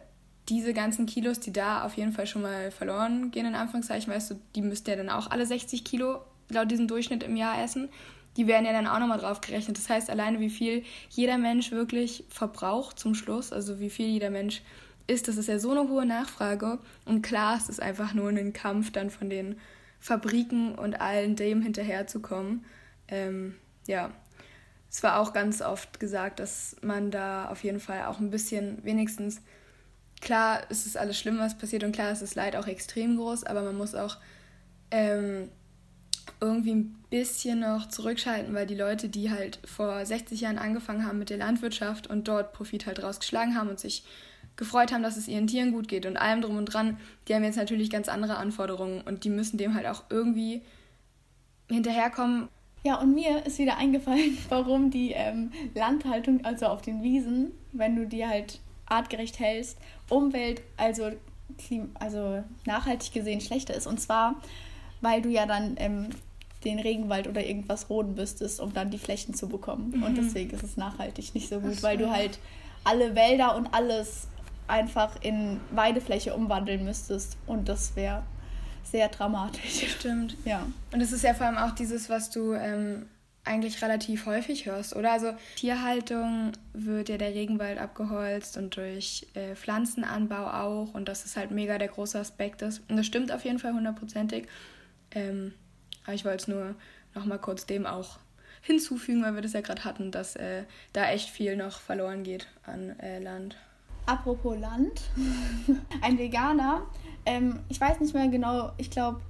[0.48, 4.30] diese ganzen Kilos, die da auf jeden Fall schon mal verloren gehen, in Anführungszeichen, weißt
[4.30, 7.88] du, die müsst ihr dann auch alle 60 Kilo laut diesem Durchschnitt im Jahr essen.
[8.36, 9.76] Die werden ja dann auch nochmal drauf gerechnet.
[9.76, 14.30] Das heißt, alleine wie viel jeder Mensch wirklich verbraucht zum Schluss, also wie viel jeder
[14.30, 14.62] Mensch
[15.06, 16.78] isst, das ist ja so eine hohe Nachfrage.
[17.04, 19.58] Und klar, es ist einfach nur ein Kampf dann von den
[20.00, 22.64] Fabriken und allen dem hinterherzukommen.
[23.08, 23.56] Ähm,
[23.86, 24.12] ja,
[24.90, 28.84] es war auch ganz oft gesagt, dass man da auf jeden Fall auch ein bisschen
[28.84, 29.42] wenigstens
[30.20, 33.44] klar ist es alles schlimm, was passiert und klar ist das Leid auch extrem groß,
[33.44, 34.16] aber man muss auch
[34.90, 35.48] ähm,
[36.40, 41.18] irgendwie ein bisschen noch zurückschalten, weil die Leute, die halt vor 60 Jahren angefangen haben
[41.18, 44.04] mit der Landwirtschaft und dort Profit halt rausgeschlagen haben und sich
[44.56, 47.44] gefreut haben, dass es ihren Tieren gut geht und allem drum und dran, die haben
[47.44, 50.62] jetzt natürlich ganz andere Anforderungen und die müssen dem halt auch irgendwie
[51.70, 52.48] hinterherkommen.
[52.84, 57.96] Ja, und mir ist wieder eingefallen, warum die ähm, Landhaltung, also auf den Wiesen, wenn
[57.96, 59.78] du die halt artgerecht hältst,
[60.08, 61.10] Umwelt, also,
[61.98, 63.86] also nachhaltig gesehen schlechter ist.
[63.86, 64.36] Und zwar,
[65.00, 66.10] weil du ja dann ähm,
[66.64, 69.92] den Regenwald oder irgendwas roden müsstest, um dann die Flächen zu bekommen.
[69.96, 70.02] Mhm.
[70.02, 71.82] Und deswegen ist es nachhaltig nicht so gut, so.
[71.82, 72.38] weil du halt
[72.84, 74.28] alle Wälder und alles
[74.66, 77.36] einfach in Weidefläche umwandeln müsstest.
[77.46, 78.22] Und das wäre
[78.82, 79.86] sehr dramatisch.
[79.98, 80.36] Stimmt.
[80.44, 80.66] Ja.
[80.92, 83.06] Und es ist ja vor allem auch dieses, was du ähm,
[83.48, 85.12] eigentlich relativ häufig hörst, oder?
[85.12, 91.36] Also Tierhaltung wird ja der Regenwald abgeholzt und durch äh, Pflanzenanbau auch und das ist
[91.36, 92.82] halt mega der große Aspekt ist.
[92.88, 94.46] Und das stimmt auf jeden Fall hundertprozentig.
[95.12, 95.54] Ähm,
[96.04, 96.74] aber ich wollte es nur
[97.14, 98.18] noch mal kurz dem auch
[98.62, 102.46] hinzufügen, weil wir das ja gerade hatten, dass äh, da echt viel noch verloren geht
[102.64, 103.56] an äh, Land.
[104.06, 105.02] Apropos Land,
[106.02, 106.86] ein Veganer,
[107.26, 109.20] ähm, ich weiß nicht mehr genau, ich glaube,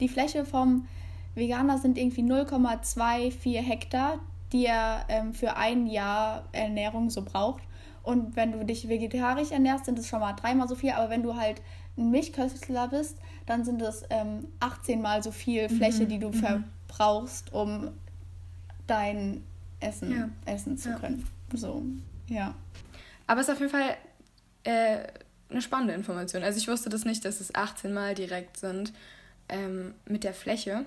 [0.00, 0.88] die Fläche vom
[1.36, 4.18] Veganer sind irgendwie 0,24 Hektar,
[4.52, 7.62] die er ähm, für ein Jahr Ernährung so braucht.
[8.02, 10.90] Und wenn du dich vegetarisch ernährst, sind es schon mal dreimal so viel.
[10.90, 11.60] Aber wenn du halt
[11.98, 16.08] ein Milchköstler bist, dann sind es ähm, 18 mal so viel Fläche, mhm.
[16.08, 16.34] die du mhm.
[16.34, 17.90] verbrauchst, um
[18.86, 19.44] dein
[19.80, 20.28] Essen ja.
[20.52, 20.98] essen zu ja.
[20.98, 21.26] können.
[21.52, 21.82] So,
[22.28, 22.54] ja.
[23.26, 23.96] Aber es ist auf jeden Fall
[24.64, 24.98] äh,
[25.50, 26.42] eine spannende Information.
[26.42, 28.92] Also ich wusste das nicht, dass es 18 Mal direkt sind
[29.48, 30.84] ähm, mit der Fläche.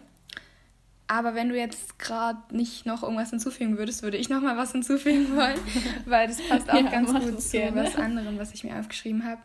[1.12, 4.74] Aber wenn du jetzt gerade nicht noch irgendwas hinzufügen würdest, würde ich noch mal was
[4.74, 5.60] hinzufügen wollen,
[6.06, 7.84] weil das passt auch ja, ganz gut zu gerne.
[7.84, 9.42] was anderem, was ich mir aufgeschrieben habe.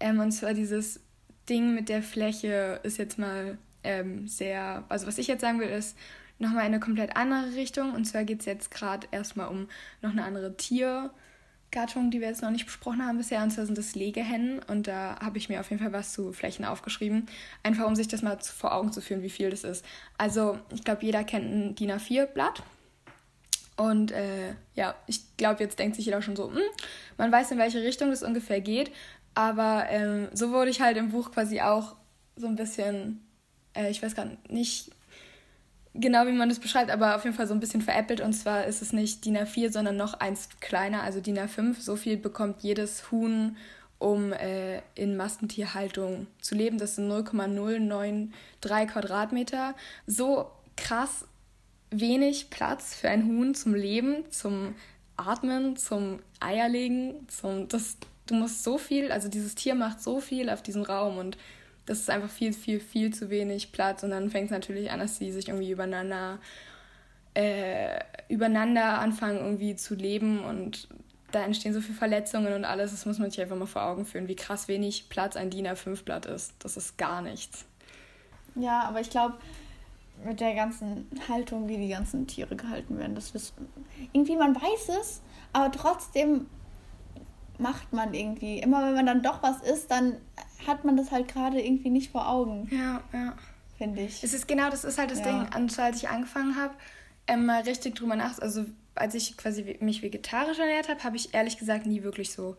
[0.00, 1.00] Ähm, und zwar dieses
[1.48, 5.68] Ding mit der Fläche ist jetzt mal ähm, sehr, also was ich jetzt sagen will,
[5.68, 5.96] ist
[6.40, 7.94] nochmal in eine komplett andere Richtung.
[7.94, 9.68] Und zwar geht es jetzt gerade erstmal um
[10.02, 11.10] noch eine andere Tier-
[11.74, 14.60] Gattung, die wir jetzt noch nicht besprochen haben bisher, und zwar sind das Legehennen.
[14.68, 17.26] Und da habe ich mir auf jeden Fall was zu Flächen aufgeschrieben,
[17.62, 19.84] einfach um sich das mal vor Augen zu führen, wie viel das ist.
[20.16, 22.62] Also, ich glaube, jeder kennt ein DIN A4-Blatt.
[23.76, 26.62] Und äh, ja, ich glaube, jetzt denkt sich jeder schon so, hm,
[27.18, 28.92] man weiß, in welche Richtung das ungefähr geht.
[29.34, 31.96] Aber ähm, so wurde ich halt im Buch quasi auch
[32.36, 33.26] so ein bisschen,
[33.74, 34.92] äh, ich weiß gerade nicht
[35.94, 38.20] genau, wie man das beschreibt, aber auf jeden Fall so ein bisschen veräppelt.
[38.20, 41.80] Und zwar ist es nicht DIN A4, sondern noch eins kleiner, also DIN A5.
[41.80, 43.56] So viel bekommt jedes Huhn,
[43.98, 46.78] um äh, in Massentierhaltung zu leben.
[46.78, 49.74] Das sind 0,093 Quadratmeter.
[50.06, 51.26] So krass
[51.90, 54.74] wenig Platz für ein Huhn zum Leben, zum
[55.16, 60.50] Atmen, zum Eierlegen, zum das du musst so viel, also dieses Tier macht so viel
[60.50, 61.36] auf diesem Raum und
[61.86, 64.02] das ist einfach viel, viel, viel zu wenig Platz.
[64.02, 66.38] Und dann fängt es natürlich an, dass sie sich irgendwie übereinander,
[67.34, 70.88] äh, übereinander anfangen irgendwie zu leben und
[71.34, 72.92] da entstehen so viele Verletzungen und alles.
[72.92, 75.66] Das muss man sich einfach mal vor Augen führen, wie krass wenig Platz ein DIN
[75.66, 76.54] A5-Blatt ist.
[76.60, 77.64] Das ist gar nichts.
[78.54, 79.34] Ja, aber ich glaube,
[80.24, 83.52] mit der ganzen Haltung, wie die ganzen Tiere gehalten werden, das ist
[84.12, 86.46] irgendwie, man weiß es, aber trotzdem
[87.58, 88.58] macht man irgendwie.
[88.60, 90.16] Immer wenn man dann doch was isst, dann
[90.66, 92.68] hat man das halt gerade irgendwie nicht vor Augen.
[92.70, 93.34] Ja, ja.
[93.76, 94.22] Finde ich.
[94.22, 95.44] Es ist genau, das ist halt das ja.
[95.44, 96.74] Ding, als ich angefangen habe,
[97.26, 98.38] ähm, mal richtig drüber nach.
[98.38, 102.56] Also, als ich quasi mich vegetarisch ernährt habe, habe ich ehrlich gesagt nie wirklich so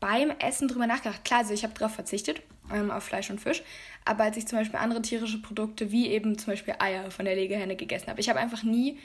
[0.00, 1.24] beim Essen drüber nachgedacht.
[1.24, 3.62] Klar, also ich habe darauf verzichtet, ähm, auf Fleisch und Fisch.
[4.04, 7.36] Aber als ich zum Beispiel andere tierische Produkte, wie eben zum Beispiel Eier von der
[7.36, 8.98] Legehenne gegessen habe, ich habe einfach nie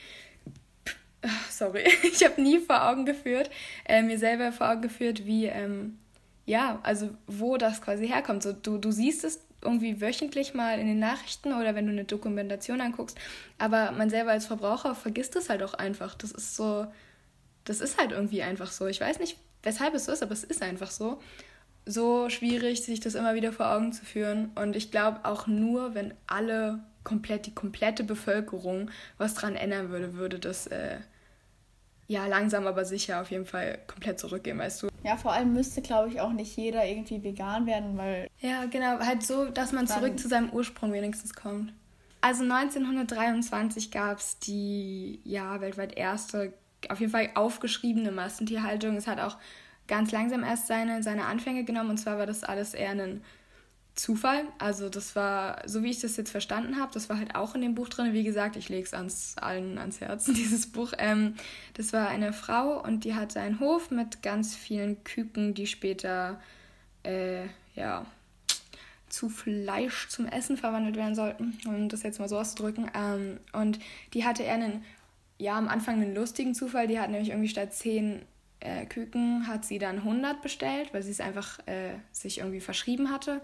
[1.49, 3.49] sorry, ich habe nie vor Augen geführt,
[3.85, 5.99] äh, mir selber vor Augen geführt, wie, ähm,
[6.45, 8.43] ja, also wo das quasi herkommt.
[8.43, 12.05] So, du, du siehst es irgendwie wöchentlich mal in den Nachrichten oder wenn du eine
[12.05, 13.17] Dokumentation anguckst,
[13.57, 16.15] aber man selber als Verbraucher vergisst es halt auch einfach.
[16.15, 16.85] Das ist so,
[17.63, 18.85] das ist halt irgendwie einfach so.
[18.85, 21.19] Ich weiß nicht, weshalb es so ist, aber es ist einfach so.
[21.87, 24.51] So schwierig, sich das immer wieder vor Augen zu führen.
[24.55, 30.15] Und ich glaube auch nur, wenn alle komplett, die komplette Bevölkerung was dran ändern würde,
[30.15, 30.97] würde das äh,
[32.07, 34.87] ja, langsam aber sicher auf jeden Fall komplett zurückgehen, weißt du.
[35.03, 38.29] Ja, vor allem müsste, glaube ich, auch nicht jeder irgendwie vegan werden, weil.
[38.39, 41.73] Ja, genau, halt so, dass man zurück zu seinem Ursprung wenigstens kommt.
[42.21, 46.53] Also 1923 gab es die, ja, weltweit erste,
[46.89, 48.95] auf jeden Fall aufgeschriebene Massentierhaltung.
[48.97, 49.37] Es hat auch
[49.87, 53.21] ganz langsam erst seine, seine Anfänge genommen und zwar war das alles eher ein
[53.95, 54.43] Zufall.
[54.59, 57.61] Also das war, so wie ich das jetzt verstanden habe, das war halt auch in
[57.61, 58.11] dem Buch drin.
[58.11, 60.91] Wie gesagt, ich lege es ans, allen ans Herz, dieses Buch.
[60.97, 61.35] Ähm,
[61.75, 66.41] das war eine Frau und die hatte einen Hof mit ganz vielen Küken, die später
[67.03, 68.05] äh, ja,
[69.07, 72.91] zu Fleisch zum Essen verwandelt werden sollten, um das jetzt mal so auszudrücken.
[72.93, 73.79] Ähm, und
[74.13, 74.83] die hatte eher einen,
[75.37, 76.87] ja, am Anfang einen lustigen Zufall.
[76.87, 78.23] Die hat nämlich irgendwie statt zehn
[78.59, 83.09] äh, Küken hat sie dann 100 bestellt, weil sie es einfach äh, sich irgendwie verschrieben
[83.09, 83.39] hatte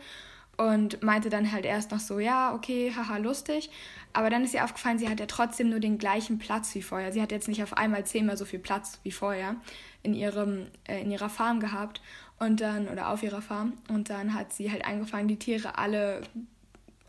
[0.57, 3.71] und meinte dann halt erst noch so, ja, okay, haha, lustig.
[4.13, 7.11] Aber dann ist ihr aufgefallen, sie hat ja trotzdem nur den gleichen Platz wie vorher.
[7.11, 9.55] Sie hat jetzt nicht auf einmal zehnmal so viel Platz wie vorher
[10.03, 12.01] in, ihrem, äh, in ihrer Farm gehabt
[12.39, 13.73] und dann, oder auf ihrer Farm.
[13.89, 16.21] Und dann hat sie halt angefangen, die Tiere alle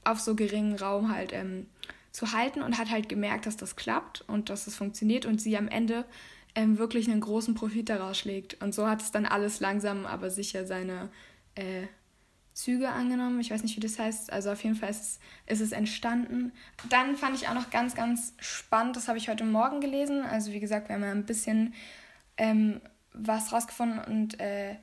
[0.04, 1.66] auf so geringen Raum halt ähm,
[2.10, 5.56] zu halten und hat halt gemerkt, dass das klappt und dass es funktioniert und sie
[5.56, 6.04] am Ende
[6.54, 8.62] ähm, wirklich einen großen Profit daraus schlägt.
[8.62, 11.08] Und so hat es dann alles langsam, aber sicher seine
[11.54, 11.86] äh,
[12.54, 13.40] Züge angenommen.
[13.40, 14.32] Ich weiß nicht, wie das heißt.
[14.32, 16.52] Also auf jeden Fall ist es, ist es entstanden.
[16.88, 20.22] Dann fand ich auch noch ganz, ganz spannend, das habe ich heute Morgen gelesen.
[20.22, 21.74] Also wie gesagt, wir haben ja ein bisschen
[22.36, 22.80] ähm,
[23.12, 23.98] was rausgefunden.
[24.00, 24.76] Und äh,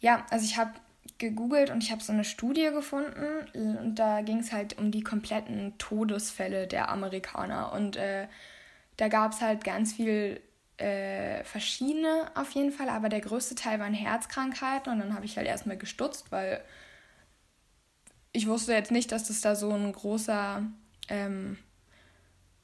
[0.00, 0.72] ja, also ich habe
[1.18, 3.48] gegoogelt und ich habe so eine Studie gefunden.
[3.54, 7.72] Und da ging es halt um die kompletten Todesfälle der Amerikaner.
[7.72, 8.28] Und äh,
[8.96, 10.40] da gab es halt ganz viel
[10.78, 15.36] äh, verschiedene auf jeden Fall, aber der größte Teil waren Herzkrankheiten und dann habe ich
[15.36, 16.62] halt erstmal gestutzt, weil
[18.32, 20.62] ich wusste jetzt nicht, dass das da so ein großer,
[21.08, 21.58] ähm,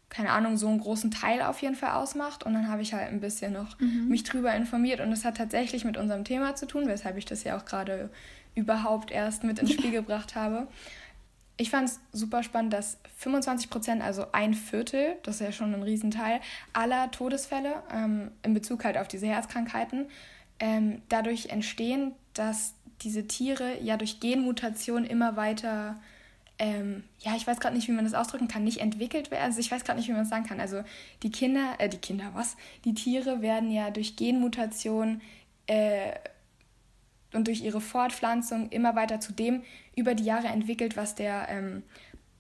[0.08, 2.44] keine Ahnung, so einen großen Teil auf jeden Fall ausmacht.
[2.44, 4.08] Und dann habe ich halt ein bisschen noch mhm.
[4.08, 5.00] mich drüber informiert.
[5.00, 8.10] Und es hat tatsächlich mit unserem Thema zu tun, weshalb ich das ja auch gerade
[8.54, 10.68] überhaupt erst mit ins Spiel gebracht habe.
[11.60, 15.74] Ich fand es super spannend, dass 25 Prozent, also ein Viertel, das ist ja schon
[15.74, 16.40] ein Riesenteil,
[16.72, 20.06] aller Todesfälle ähm, in Bezug halt auf diese Herzkrankheiten
[20.60, 25.96] ähm, dadurch entstehen, dass diese Tiere ja durch Genmutation immer weiter
[26.58, 29.44] ähm, ja, ich weiß gerade nicht, wie man das ausdrücken kann, nicht entwickelt werden.
[29.44, 30.60] Also ich weiß gerade nicht, wie man das sagen kann.
[30.60, 30.82] Also
[31.22, 32.56] die Kinder, äh, die Kinder, was?
[32.84, 35.20] Die Tiere werden ja durch Genmutation
[35.66, 36.12] äh,
[37.32, 39.62] und durch ihre Fortpflanzung immer weiter zu dem
[39.94, 41.82] über die Jahre entwickelt, was der ähm,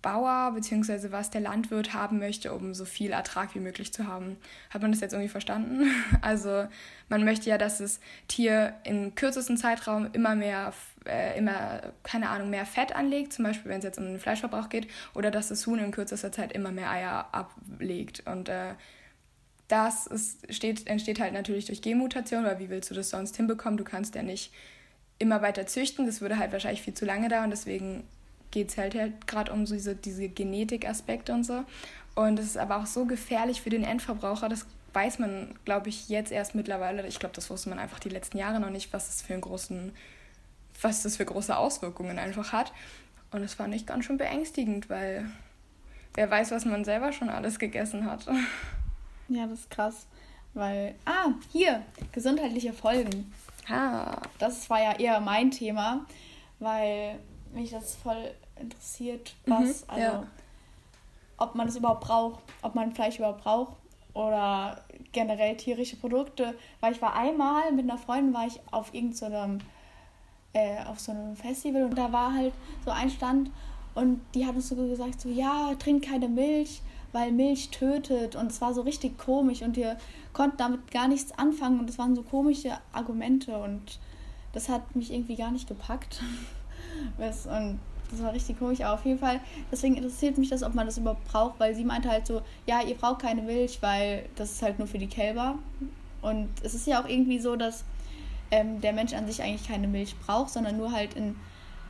[0.08, 1.12] Bauer bzw.
[1.12, 4.38] was der Landwirt haben möchte, um so viel Ertrag wie möglich zu haben.
[4.70, 5.90] Hat man das jetzt irgendwie verstanden?
[6.22, 6.66] Also
[7.08, 10.72] man möchte ja, dass das Tier in kürzestem Zeitraum immer mehr,
[11.06, 14.70] äh, immer, keine Ahnung, mehr Fett anlegt, zum Beispiel wenn es jetzt um den Fleischverbrauch
[14.70, 18.22] geht, oder dass das Huhn in kürzester Zeit immer mehr Eier ablegt.
[18.26, 18.74] Und äh,
[19.68, 23.76] das ist, steht, entsteht halt natürlich durch Genmutation, weil wie willst du das sonst hinbekommen?
[23.76, 24.52] Du kannst ja nicht
[25.18, 28.04] immer weiter züchten, das würde halt wahrscheinlich viel zu lange dauern, deswegen
[28.50, 31.64] geht es halt, halt gerade um so diese, diese Genetikaspekte und so.
[32.14, 36.08] Und es ist aber auch so gefährlich für den Endverbraucher, das weiß man, glaube ich,
[36.08, 37.06] jetzt erst mittlerweile.
[37.06, 39.42] Ich glaube, das wusste man einfach die letzten Jahre noch nicht, was es für einen
[39.42, 39.92] großen,
[40.82, 42.72] was das für große Auswirkungen einfach hat.
[43.30, 45.26] Und das fand ich ganz schön beängstigend, weil
[46.14, 48.26] wer weiß, was man selber schon alles gegessen hat.
[49.28, 50.06] Ja, das ist krass.
[50.54, 51.82] Weil, ah, hier,
[52.12, 53.30] gesundheitliche Folgen.
[53.68, 54.22] Ah.
[54.38, 56.06] Das war ja eher mein Thema,
[56.58, 57.18] weil
[57.52, 60.26] mich das voll interessiert, mhm, was, mhm, also, ja.
[61.36, 63.76] ob man es überhaupt braucht, ob man Fleisch überhaupt braucht
[64.14, 64.82] oder
[65.12, 66.54] generell tierische Produkte.
[66.80, 69.66] Weil ich war einmal mit einer Freundin, war ich auf irgendeinem, so
[70.58, 72.52] äh, auf so einem Festival und da war halt
[72.84, 73.50] so ein Stand
[73.94, 76.82] und die hat uns so gesagt, so, ja, trink keine Milch,
[77.12, 79.96] weil Milch tötet und es war so richtig komisch und wir
[80.32, 83.98] konnten damit gar nichts anfangen und es waren so komische Argumente und
[84.52, 86.22] das hat mich irgendwie gar nicht gepackt.
[87.46, 87.78] Und
[88.10, 90.98] das war richtig komisch, aber auf jeden Fall, deswegen interessiert mich das, ob man das
[90.98, 94.62] überhaupt braucht, weil sie meinte halt so, ja, ihr braucht keine Milch, weil das ist
[94.62, 95.58] halt nur für die Kälber.
[96.22, 97.84] Und es ist ja auch irgendwie so, dass
[98.50, 101.36] ähm, der Mensch an sich eigentlich keine Milch braucht, sondern nur halt in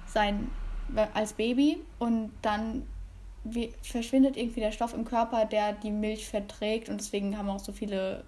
[0.06, 0.50] sein,
[1.14, 2.82] als Baby und dann
[3.44, 7.58] wie, verschwindet irgendwie der Stoff im Körper, der die Milch verträgt und deswegen haben auch
[7.58, 8.24] so viele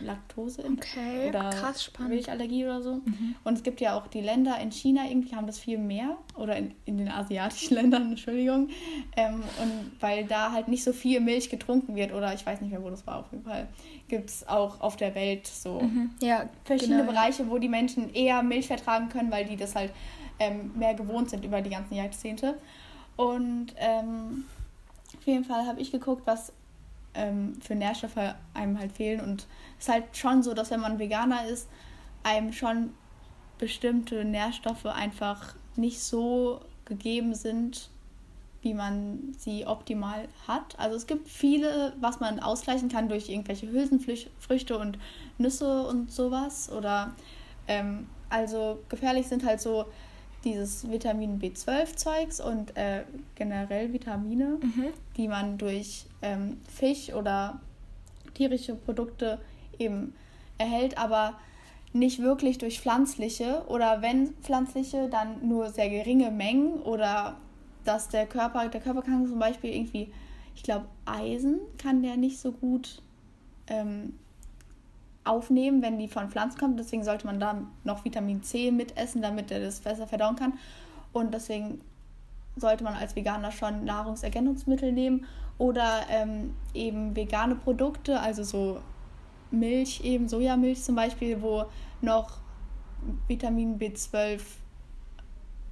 [0.00, 2.14] Laktose okay, oder krass spannend.
[2.14, 2.94] Milchallergie oder so.
[2.96, 3.34] Mhm.
[3.44, 6.56] Und es gibt ja auch die Länder in China, irgendwie haben das viel mehr oder
[6.56, 8.68] in, in den asiatischen Ländern, Entschuldigung.
[9.16, 12.70] Ähm, und weil da halt nicht so viel Milch getrunken wird oder ich weiß nicht
[12.70, 13.68] mehr, wo das war, auf jeden Fall
[14.08, 16.10] gibt es auch auf der Welt so mhm.
[16.20, 19.92] ja, verschiedene genau, Bereiche, wo die Menschen eher Milch vertragen können, weil die das halt
[20.38, 22.58] ähm, mehr gewohnt sind über die ganzen Jahrzehnte.
[23.16, 24.44] Und ähm,
[25.16, 26.52] auf jeden Fall habe ich geguckt, was
[27.14, 29.20] ähm, für Nährstoffe einem halt fehlen.
[29.20, 29.46] Und
[29.78, 31.68] es ist halt schon so, dass wenn man Veganer ist,
[32.22, 32.92] einem schon
[33.58, 37.90] bestimmte Nährstoffe einfach nicht so gegeben sind,
[38.62, 40.78] wie man sie optimal hat.
[40.78, 44.98] Also es gibt viele, was man ausgleichen kann durch irgendwelche Hülsenfrüchte und
[45.38, 46.70] Nüsse und sowas.
[46.70, 47.14] Oder
[47.68, 49.86] ähm, also gefährlich sind halt so
[50.44, 53.02] dieses Vitamin B12-Zeugs und äh,
[53.34, 54.86] generell Vitamine, mhm.
[55.16, 57.60] die man durch ähm, Fisch oder
[58.34, 59.38] tierische Produkte
[59.78, 60.14] eben
[60.58, 61.34] erhält, aber
[61.92, 67.36] nicht wirklich durch pflanzliche oder wenn pflanzliche, dann nur sehr geringe Mengen oder
[67.84, 70.12] dass der Körper, der Körper kann zum Beispiel irgendwie,
[70.54, 73.02] ich glaube, Eisen kann der nicht so gut
[73.66, 74.14] ähm,
[75.24, 76.78] aufnehmen, wenn die von Pflanzen kommt.
[76.78, 80.54] Deswegen sollte man da noch Vitamin C mitessen, damit er das besser verdauen kann.
[81.12, 81.80] Und deswegen
[82.56, 85.26] sollte man als Veganer schon Nahrungsergänzungsmittel nehmen
[85.58, 88.80] oder ähm, eben vegane Produkte, also so
[89.50, 91.66] Milch, eben Sojamilch zum Beispiel, wo
[92.00, 92.38] noch
[93.28, 94.40] Vitamin B12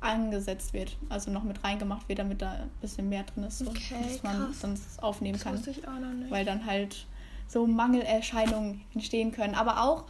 [0.00, 3.68] angesetzt wird, also noch mit reingemacht wird, damit da ein bisschen mehr drin ist, so,
[3.68, 4.60] okay, dass man krass.
[4.60, 6.30] sonst aufnehmen das kann.
[6.30, 7.06] Weil dann halt
[7.48, 9.54] so Mangelerscheinungen entstehen können.
[9.54, 10.04] Aber auch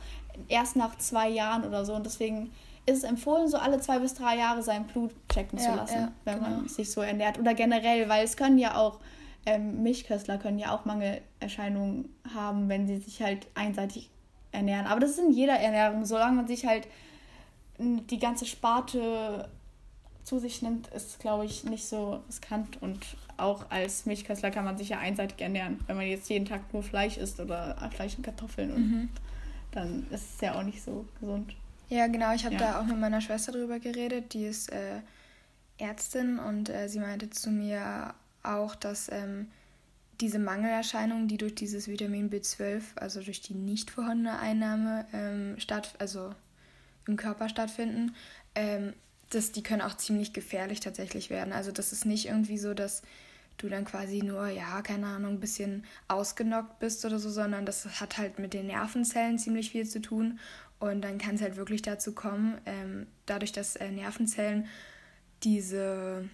[0.49, 1.95] erst nach zwei Jahren oder so.
[1.95, 2.51] Und deswegen
[2.85, 6.01] ist es empfohlen, so alle zwei bis drei Jahre sein Blut checken ja, zu lassen,
[6.01, 6.51] ja, wenn genau.
[6.51, 7.39] man sich so ernährt.
[7.39, 8.99] Oder generell, weil es können ja auch,
[9.47, 14.11] ähm, Milchköstler können ja auch Mangelerscheinungen haben, wenn sie sich halt einseitig
[14.53, 14.87] ernähren.
[14.87, 16.89] Aber das ist in jeder Ernährung, solange man sich halt
[17.79, 19.49] die ganze Sparte
[20.29, 22.81] zu sich nimmt, ist, glaube ich, nicht so riskant.
[22.83, 22.99] Und
[23.39, 25.81] auch als Milchköstler kann man sich ja einseitig ernähren.
[25.87, 29.09] Wenn man jetzt jeden Tag nur Fleisch isst oder Fleisch und Kartoffeln, und mhm.
[29.71, 31.55] dann ist es ja auch nicht so gesund.
[31.89, 32.35] Ja, genau.
[32.35, 32.61] Ich habe ja.
[32.61, 34.35] da auch mit meiner Schwester drüber geredet.
[34.35, 35.01] Die ist äh,
[35.79, 39.49] Ärztin und äh, sie meinte zu mir auch, dass ähm,
[40.21, 45.95] diese Mangelerscheinungen, die durch dieses Vitamin B12, also durch die nicht vorhandene Einnahme ähm, statt,
[45.99, 46.35] also
[47.07, 48.15] im Körper stattfinden,
[48.55, 48.93] ähm,
[49.31, 51.53] das, die können auch ziemlich gefährlich tatsächlich werden.
[51.53, 53.03] Also das ist nicht irgendwie so, dass
[53.59, 58.01] du dann quasi nur, ja, keine Ahnung, ein bisschen ausgenockt bist oder so, sondern das
[58.01, 60.39] hat halt mit den Nervenzellen ziemlich viel zu tun.
[60.79, 64.69] Und dann kann es halt wirklich dazu kommen, ähm, dadurch, dass äh, Nervenzellen
[65.43, 66.29] diese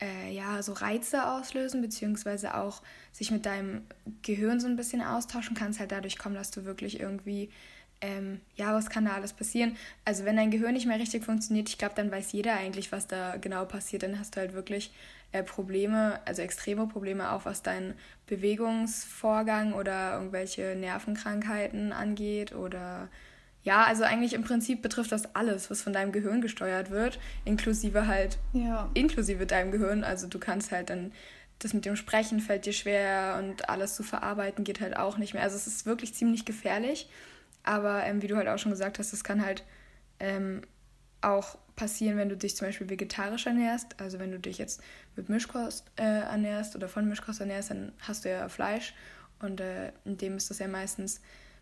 [0.00, 3.82] äh, ja, so Reize auslösen, beziehungsweise auch sich mit deinem
[4.22, 7.50] Gehirn so ein bisschen austauschen, kann es halt dadurch kommen, dass du wirklich irgendwie,
[8.00, 9.76] ähm, ja, was kann da alles passieren?
[10.04, 13.06] Also wenn dein Gehirn nicht mehr richtig funktioniert, ich glaube, dann weiß jeder eigentlich, was
[13.06, 14.02] da genau passiert.
[14.02, 14.92] Dann hast du halt wirklich
[15.32, 17.94] äh, Probleme, also extreme Probleme auch, was deinen
[18.26, 23.08] Bewegungsvorgang oder irgendwelche Nervenkrankheiten angeht oder
[23.66, 28.06] ja, also eigentlich im Prinzip betrifft das alles, was von deinem Gehirn gesteuert wird, inklusive
[28.06, 28.88] halt, ja.
[28.94, 30.04] inklusive deinem Gehirn.
[30.04, 31.10] Also du kannst halt dann,
[31.58, 35.34] das mit dem Sprechen fällt dir schwer und alles zu verarbeiten geht halt auch nicht
[35.34, 35.42] mehr.
[35.42, 37.08] Also es ist wirklich ziemlich gefährlich.
[37.66, 39.64] Aber ähm, wie du halt auch schon gesagt hast, das kann halt
[40.18, 40.62] ähm,
[41.20, 44.00] auch passieren, wenn du dich zum Beispiel vegetarisch ernährst.
[44.00, 44.80] Also wenn du dich jetzt
[45.14, 48.94] mit Mischkost äh, ernährst oder von Mischkost ernährst, dann hast du ja Fleisch.
[49.40, 51.20] Und äh, in dem ist das ja meistens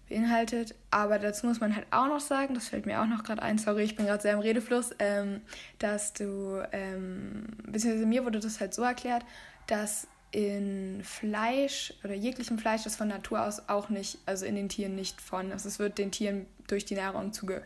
[0.09, 0.75] beinhaltet.
[0.91, 3.59] Aber dazu muss man halt auch noch sagen, das fällt mir auch noch gerade ein,
[3.59, 5.41] sorry, ich bin gerade sehr im Redefluss, ähm,
[5.79, 9.25] dass du, ähm, beziehungsweise mir wurde das halt so erklärt,
[9.67, 14.69] dass in Fleisch oder jeglichem Fleisch, das von Natur aus auch nicht, also in den
[14.69, 17.63] Tieren nicht von, also es wird den Tieren durch die Nahrung zuge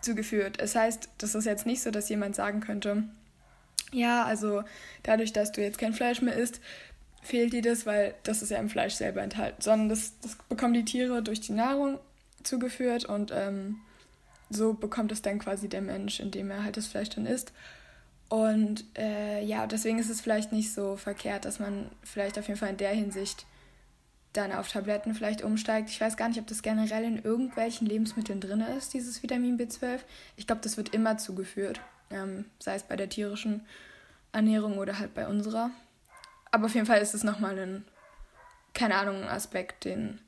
[0.00, 0.58] zugeführt.
[0.58, 3.04] Es das heißt, das ist jetzt nicht so, dass jemand sagen könnte,
[3.92, 4.64] ja, also
[5.02, 6.60] dadurch, dass du jetzt kein Fleisch mehr isst,
[7.20, 10.72] fehlt dir das, weil das ist ja im Fleisch selber enthalten, sondern das, das bekommen
[10.72, 11.98] die Tiere durch die Nahrung
[12.42, 13.76] zugeführt und ähm,
[14.48, 17.52] so bekommt es dann quasi der Mensch, indem er halt das Fleisch dann isst.
[18.30, 22.60] Und äh, ja, deswegen ist es vielleicht nicht so verkehrt, dass man vielleicht auf jeden
[22.60, 23.44] Fall in der Hinsicht
[24.32, 25.90] dann auf Tabletten vielleicht umsteigt.
[25.90, 29.98] Ich weiß gar nicht, ob das generell in irgendwelchen Lebensmitteln drin ist, dieses Vitamin B12.
[30.36, 33.66] Ich glaube, das wird immer zugeführt, ähm, sei es bei der tierischen
[34.30, 35.72] Ernährung oder halt bei unserer.
[36.52, 37.84] Aber auf jeden Fall ist es nochmal ein,
[38.74, 40.20] keine Ahnung, ein Aspekt, den,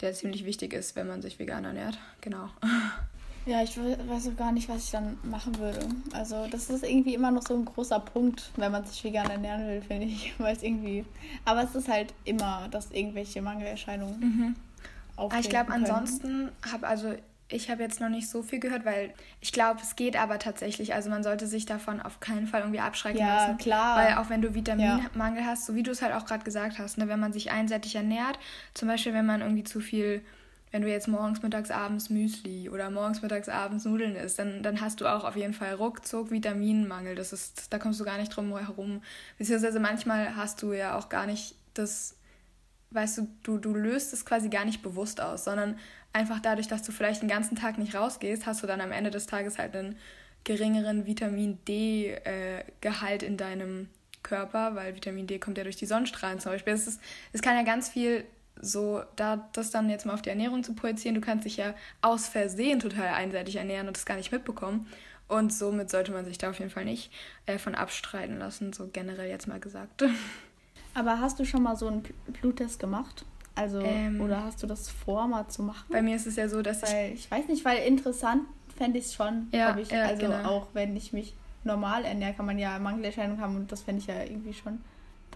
[0.00, 1.98] der ziemlich wichtig ist, wenn man sich vegan ernährt.
[2.22, 2.48] Genau.
[3.46, 5.80] Ja, ich weiß auch gar nicht, was ich dann machen würde.
[6.12, 9.66] Also, das ist irgendwie immer noch so ein großer Punkt, wenn man sich vegan ernähren
[9.66, 10.34] will, finde ich.
[10.38, 11.04] Weil es irgendwie.
[11.44, 14.56] Aber es ist halt immer, dass irgendwelche Mangelerscheinungen mhm.
[15.16, 15.44] auftreten.
[15.44, 17.14] Ich glaube, ansonsten habe also
[17.52, 20.94] ich habe jetzt noch nicht so viel gehört, weil ich glaube, es geht aber tatsächlich.
[20.94, 23.58] Also man sollte sich davon auf keinen Fall irgendwie abschrecken ja, lassen.
[23.58, 23.96] klar.
[23.96, 25.48] Weil auch wenn du Vitaminmangel ja.
[25.48, 27.96] hast, so wie du es halt auch gerade gesagt hast, ne, wenn man sich einseitig
[27.96, 28.38] ernährt,
[28.74, 30.22] zum Beispiel wenn man irgendwie zu viel,
[30.70, 34.80] wenn du jetzt morgens, mittags, abends Müsli oder morgens, mittags, abends Nudeln isst, dann, dann
[34.80, 37.14] hast du auch auf jeden Fall ruckzuck Vitaminmangel.
[37.14, 39.02] Das ist, da kommst du gar nicht drum herum.
[39.38, 42.16] Beziehungsweise manchmal hast du ja auch gar nicht das
[42.90, 45.78] weißt du, du, du löst es quasi gar nicht bewusst aus, sondern
[46.12, 49.10] einfach dadurch, dass du vielleicht den ganzen Tag nicht rausgehst, hast du dann am Ende
[49.10, 49.96] des Tages halt einen
[50.44, 53.88] geringeren Vitamin D-Gehalt äh, in deinem
[54.22, 56.72] Körper, weil Vitamin D kommt ja durch die Sonnenstrahlen zum Beispiel.
[56.72, 57.00] Es, ist,
[57.32, 58.24] es kann ja ganz viel
[58.60, 61.74] so, da das dann jetzt mal auf die Ernährung zu projizieren, du kannst dich ja
[62.02, 64.86] aus Versehen total einseitig ernähren und das gar nicht mitbekommen.
[65.28, 67.12] Und somit sollte man sich da auf jeden Fall nicht
[67.46, 70.04] äh, von abstreiten lassen, so generell jetzt mal gesagt.
[70.94, 72.02] Aber hast du schon mal so einen
[72.40, 73.24] Bluttest gemacht?
[73.54, 75.86] Also, ähm, oder hast du das vor, mal zu machen?
[75.88, 77.26] Bei mir ist es ja so, dass weil, ich.
[77.26, 78.42] Ich weiß nicht, weil interessant
[78.76, 79.48] fände ich es schon.
[79.52, 79.90] Ja, ich.
[79.90, 80.48] Ja, also, genau.
[80.48, 84.06] auch wenn ich mich normal ernähre, kann man ja Mangelerscheinungen haben und das fände ich
[84.06, 84.80] ja irgendwie schon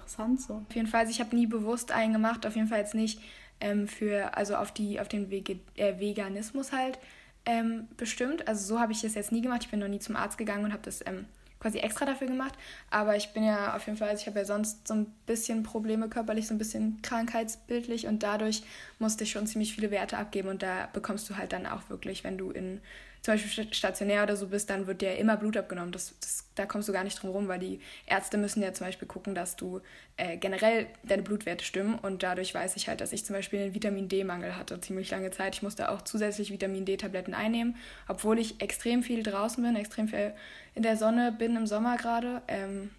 [0.04, 0.54] interessant so.
[0.68, 3.20] Auf jeden Fall, also ich habe nie bewusst einen gemacht, auf jeden Fall jetzt nicht
[3.60, 6.98] ähm, für, also auf, die, auf den Wege, äh, Veganismus halt
[7.46, 8.48] ähm, bestimmt.
[8.48, 9.62] Also, so habe ich das jetzt nie gemacht.
[9.64, 11.06] Ich bin noch nie zum Arzt gegangen und habe das.
[11.06, 11.26] Ähm,
[11.60, 12.52] quasi extra dafür gemacht.
[12.90, 15.62] Aber ich bin ja auf jeden Fall, also ich habe ja sonst so ein bisschen
[15.62, 18.64] Probleme körperlich, so ein bisschen krankheitsbildlich und dadurch
[18.98, 22.22] musste ich schon ziemlich viele Werte abgeben und da bekommst du halt dann auch wirklich,
[22.22, 22.82] wenn du in
[23.24, 25.92] zum Beispiel stationär oder so bist, dann wird dir immer Blut abgenommen.
[25.92, 28.86] Das, das, da kommst du gar nicht drum rum, weil die Ärzte müssen ja zum
[28.86, 29.80] Beispiel gucken, dass du
[30.18, 31.98] äh, generell deine Blutwerte stimmen.
[31.98, 35.30] Und dadurch weiß ich halt, dass ich zum Beispiel einen Vitamin D-Mangel hatte, ziemlich lange
[35.30, 35.54] Zeit.
[35.54, 37.76] Ich musste auch zusätzlich Vitamin D-Tabletten einnehmen,
[38.08, 40.34] obwohl ich extrem viel draußen bin, extrem viel
[40.74, 42.42] in der Sonne bin im Sommer gerade.
[42.46, 42.90] Ähm,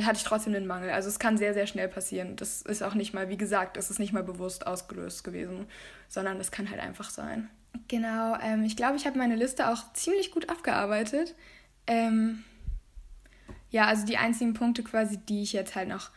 [0.00, 0.88] hatte ich trotzdem einen Mangel.
[0.88, 2.36] Also es kann sehr, sehr schnell passieren.
[2.36, 5.66] Das ist auch nicht mal, wie gesagt, es ist nicht mal bewusst ausgelöst gewesen,
[6.08, 7.50] sondern es kann halt einfach sein.
[7.88, 11.34] Genau, ähm, ich glaube, ich habe meine Liste auch ziemlich gut abgearbeitet.
[11.86, 12.44] Ähm,
[13.70, 16.10] ja, also die einzigen Punkte quasi, die ich jetzt halt noch,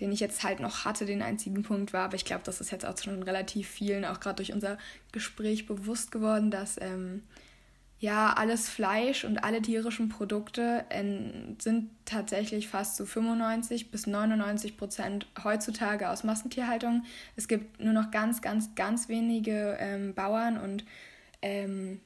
[0.00, 2.72] den ich jetzt halt noch hatte, den einzigen Punkt war, aber ich glaube, das ist
[2.72, 4.78] jetzt auch schon relativ vielen, auch gerade durch unser
[5.12, 7.22] Gespräch bewusst geworden, dass ähm,
[8.00, 10.84] ja, alles Fleisch und alle tierischen Produkte
[11.58, 17.04] sind tatsächlich fast zu 95 bis 99 Prozent heutzutage aus Massentierhaltung.
[17.34, 20.84] Es gibt nur noch ganz, ganz, ganz wenige ähm, Bauern und
[21.42, 22.00] ähm,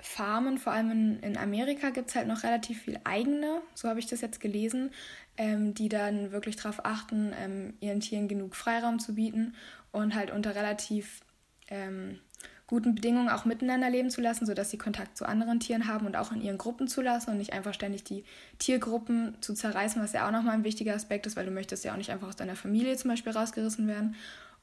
[0.00, 3.98] Farmen, vor allem in, in Amerika gibt es halt noch relativ viel eigene, so habe
[3.98, 4.90] ich das jetzt gelesen,
[5.36, 9.54] ähm, die dann wirklich darauf achten, ähm, ihren Tieren genug Freiraum zu bieten
[9.90, 11.20] und halt unter relativ
[11.68, 12.20] ähm,
[12.66, 16.16] guten Bedingungen auch miteinander leben zu lassen, sodass sie Kontakt zu anderen Tieren haben und
[16.16, 18.24] auch in ihren Gruppen zu lassen und nicht einfach ständig die
[18.58, 21.92] Tiergruppen zu zerreißen, was ja auch nochmal ein wichtiger Aspekt ist, weil du möchtest ja
[21.92, 24.16] auch nicht einfach aus deiner Familie zum Beispiel rausgerissen werden.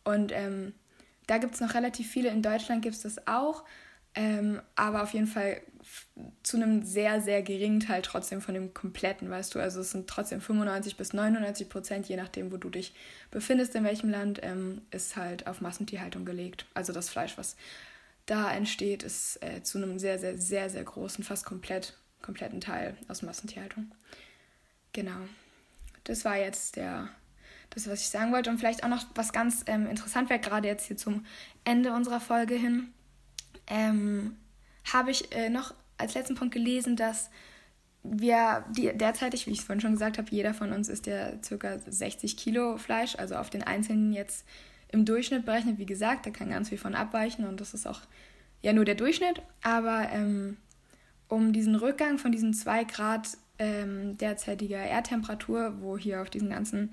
[0.03, 0.73] Und ähm,
[1.27, 3.63] da gibt es noch relativ viele, in Deutschland gibt es das auch,
[4.15, 5.61] ähm, aber auf jeden Fall
[6.43, 9.59] zu einem sehr, sehr geringen Teil trotzdem von dem kompletten, weißt du.
[9.59, 12.93] Also es sind trotzdem 95 bis 99 Prozent, je nachdem, wo du dich
[13.31, 16.65] befindest, in welchem Land, ähm, ist halt auf Massentierhaltung gelegt.
[16.73, 17.55] Also das Fleisch, was
[18.25, 22.95] da entsteht, ist äh, zu einem sehr, sehr, sehr, sehr großen, fast komplett, kompletten Teil
[23.07, 23.91] aus Massentierhaltung.
[24.93, 25.17] Genau.
[26.03, 27.09] Das war jetzt der,
[27.69, 28.49] das, was ich sagen wollte.
[28.49, 31.25] Und vielleicht auch noch was ganz ähm, interessant wäre, gerade jetzt hier zum
[31.63, 32.93] Ende unserer Folge hin,
[33.67, 34.37] ähm,
[34.91, 37.29] habe ich äh, noch als letzten Punkt gelesen, dass
[38.03, 41.31] wir die, derzeitig, wie ich es vorhin schon gesagt habe, jeder von uns isst ja
[41.37, 41.79] ca.
[41.79, 44.45] 60 Kilo Fleisch, also auf den Einzelnen jetzt
[44.93, 48.01] im Durchschnitt berechnet, wie gesagt, da kann ganz viel von abweichen und das ist auch
[48.61, 49.41] ja nur der Durchschnitt.
[49.63, 50.57] Aber ähm,
[51.27, 56.91] um diesen Rückgang von diesen 2 Grad ähm, derzeitiger Erdtemperatur, wo hier auf diesen ganzen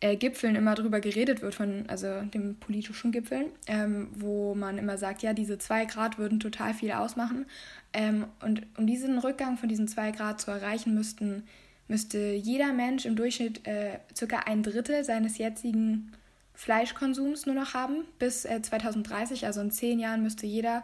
[0.00, 4.96] äh, Gipfeln immer drüber geredet wird, von, also den politischen Gipfeln, ähm, wo man immer
[4.96, 7.46] sagt, ja, diese 2 Grad würden total viel ausmachen.
[7.92, 11.42] Ähm, und um diesen Rückgang von diesen 2 Grad zu erreichen, müssten,
[11.88, 16.12] müsste jeder Mensch im Durchschnitt äh, circa ein Drittel seines jetzigen
[16.56, 19.46] Fleischkonsums nur noch haben bis äh, 2030.
[19.46, 20.82] Also in zehn Jahren müsste jeder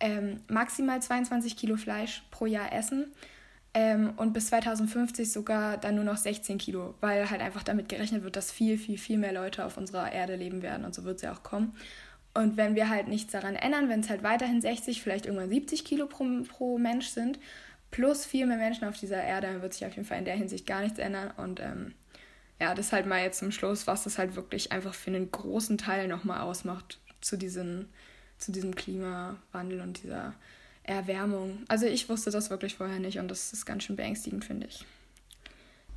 [0.00, 3.12] ähm, maximal 22 Kilo Fleisch pro Jahr essen.
[3.76, 8.22] Ähm, und bis 2050 sogar dann nur noch 16 Kilo, weil halt einfach damit gerechnet
[8.22, 10.84] wird, dass viel, viel, viel mehr Leute auf unserer Erde leben werden.
[10.84, 11.74] Und so wird es ja auch kommen.
[12.34, 15.84] Und wenn wir halt nichts daran ändern, wenn es halt weiterhin 60, vielleicht irgendwann 70
[15.84, 17.38] Kilo pro, pro Mensch sind,
[17.92, 20.34] plus viel mehr Menschen auf dieser Erde, dann wird sich auf jeden Fall in der
[20.34, 21.32] Hinsicht gar nichts ändern.
[21.36, 21.94] Und ähm,
[22.60, 25.78] ja, das halt mal jetzt zum Schluss, was das halt wirklich einfach für einen großen
[25.78, 27.88] Teil nochmal ausmacht zu, diesen,
[28.38, 30.34] zu diesem Klimawandel und dieser
[30.84, 31.64] Erwärmung.
[31.68, 34.84] Also ich wusste das wirklich vorher nicht und das ist ganz schön beängstigend, finde ich.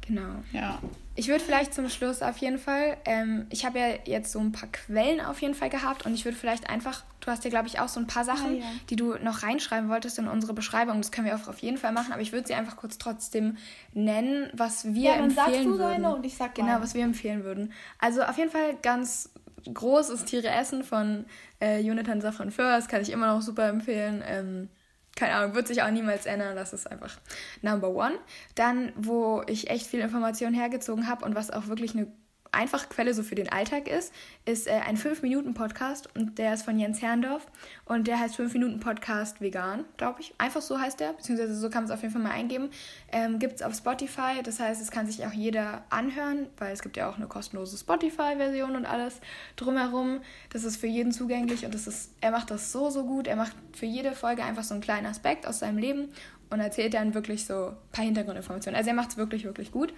[0.07, 0.43] Genau.
[0.53, 0.79] Ja.
[1.15, 4.51] Ich würde vielleicht zum Schluss auf jeden Fall, ähm, ich habe ja jetzt so ein
[4.51, 7.67] paar Quellen auf jeden Fall gehabt und ich würde vielleicht einfach, du hast ja glaube
[7.67, 8.65] ich auch so ein paar Sachen, ah, ja.
[8.89, 10.97] die du noch reinschreiben wolltest in unsere Beschreibung.
[10.97, 13.57] Das können wir auch auf jeden Fall machen, aber ich würde sie einfach kurz trotzdem
[13.93, 16.03] nennen, was wir ja, dann empfehlen sagst du würden.
[16.03, 17.73] Deine und ich sag genau, was wir empfehlen würden.
[17.99, 19.31] Also auf jeden Fall ganz
[19.73, 21.25] groß ist Tiere essen von
[21.59, 24.23] äh, Jonathan Safran Föhr, das kann ich immer noch super empfehlen.
[24.25, 24.69] Ähm,
[25.17, 26.55] keine Ahnung, wird sich auch niemals ändern.
[26.55, 27.17] Das ist einfach
[27.61, 28.17] Number One.
[28.55, 32.07] Dann, wo ich echt viel Information hergezogen habe und was auch wirklich eine
[32.51, 34.13] einfache Quelle so für den Alltag ist,
[34.45, 37.45] ist äh, ein 5-Minuten-Podcast und der ist von Jens Herrndorf
[37.85, 40.33] und der heißt 5-Minuten-Podcast vegan, glaube ich.
[40.37, 42.69] Einfach so heißt der, beziehungsweise so kann man es auf jeden Fall mal eingeben.
[43.11, 46.81] Ähm, gibt es auf Spotify, das heißt, es kann sich auch jeder anhören, weil es
[46.81, 49.19] gibt ja auch eine kostenlose Spotify-Version und alles
[49.55, 50.21] drumherum.
[50.51, 53.27] Das ist für jeden zugänglich und das ist, er macht das so, so gut.
[53.27, 56.09] Er macht für jede Folge einfach so einen kleinen Aspekt aus seinem Leben
[56.49, 58.77] und erzählt dann wirklich so ein paar Hintergrundinformationen.
[58.77, 59.93] Also er macht es wirklich, wirklich gut.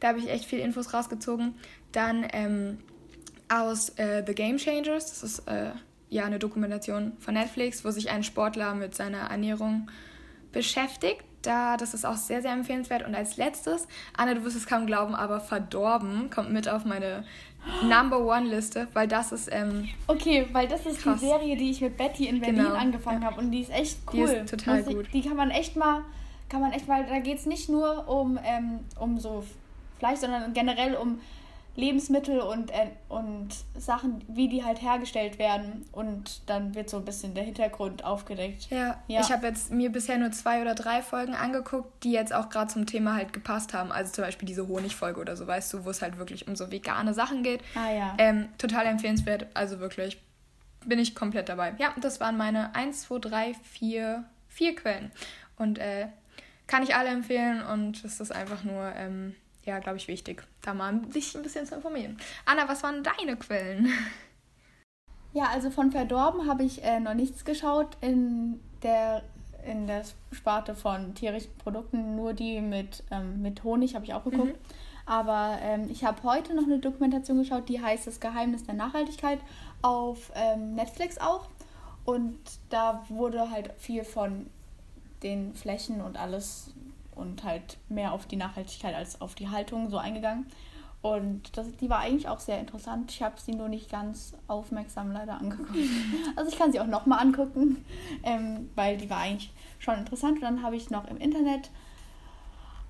[0.00, 1.54] Da habe ich echt viel Infos rausgezogen.
[1.92, 2.78] Dann ähm,
[3.48, 5.70] aus äh, The Game Changers, das ist äh,
[6.10, 9.90] ja eine Dokumentation von Netflix, wo sich ein Sportler mit seiner Ernährung
[10.52, 11.24] beschäftigt.
[11.42, 13.06] Da, das ist auch sehr, sehr empfehlenswert.
[13.06, 13.86] Und als letztes,
[14.16, 17.24] Anna, du wirst es kaum glauben, aber Verdorben kommt mit auf meine
[17.82, 19.48] Number One Liste, weil das ist.
[19.52, 21.20] Ähm, okay, weil das ist krass.
[21.20, 22.74] die Serie, die ich mit Betty in Berlin genau.
[22.74, 23.30] angefangen ja.
[23.30, 24.26] habe und die ist echt cool.
[24.26, 25.06] Die ist total ich, gut.
[25.12, 26.02] Die kann man echt mal,
[26.48, 29.44] kann man echt mal, da geht es nicht nur um, ähm, um so
[29.98, 31.20] Fleisch, sondern generell um
[31.76, 35.84] Lebensmittel und, äh, und Sachen, wie die halt hergestellt werden.
[35.90, 38.70] Und dann wird so ein bisschen der Hintergrund aufgedeckt.
[38.70, 39.20] Ja, ja.
[39.20, 42.72] ich habe jetzt mir bisher nur zwei oder drei Folgen angeguckt, die jetzt auch gerade
[42.72, 43.90] zum Thema halt gepasst haben.
[43.90, 46.70] Also zum Beispiel diese Honigfolge oder so, weißt du, wo es halt wirklich um so
[46.70, 47.60] vegane Sachen geht.
[47.74, 48.14] Ah ja.
[48.18, 50.22] Ähm, total empfehlenswert, also wirklich
[50.86, 51.74] bin ich komplett dabei.
[51.78, 55.10] Ja, das waren meine 1, 2, 3, 4, 4 Quellen.
[55.56, 56.08] Und äh,
[56.66, 58.92] kann ich alle empfehlen und es ist einfach nur...
[58.94, 59.34] Ähm,
[59.64, 62.18] ja, glaube ich, wichtig, da mal sich ein bisschen zu informieren.
[62.44, 63.88] Anna, was waren deine Quellen?
[65.32, 69.22] Ja, also von Verdorben habe ich äh, noch nichts geschaut in der,
[69.66, 74.22] in der Sparte von tierischen Produkten, nur die mit, ähm, mit Honig habe ich auch
[74.22, 74.52] geguckt.
[74.52, 74.84] Mhm.
[75.06, 79.40] Aber ähm, ich habe heute noch eine Dokumentation geschaut, die heißt Das Geheimnis der Nachhaltigkeit
[79.82, 81.48] auf ähm, Netflix auch.
[82.04, 82.38] Und
[82.70, 84.46] da wurde halt viel von
[85.22, 86.73] den Flächen und alles
[87.16, 90.46] und halt mehr auf die Nachhaltigkeit als auf die Haltung so eingegangen.
[91.04, 93.10] Und das, die war eigentlich auch sehr interessant.
[93.10, 95.70] Ich habe sie nur nicht ganz aufmerksam leider angeguckt.
[96.36, 97.84] Also ich kann sie auch nochmal angucken,
[98.22, 100.36] ähm, weil die war eigentlich schon interessant.
[100.36, 101.70] Und dann habe ich noch im Internet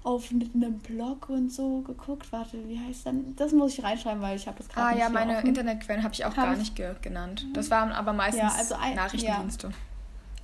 [0.04, 2.30] auf einem Blog und so geguckt.
[2.30, 3.34] Warte, wie heißt denn?
[3.34, 6.24] Das muss ich reinschreiben, weil ich habe das gerade Ah ja, meine Internetquellen habe ich
[6.24, 7.46] auch hab gar nicht ge genannt.
[7.54, 9.74] Das waren aber meistens ja, also ein, Nachrichtendienste ja.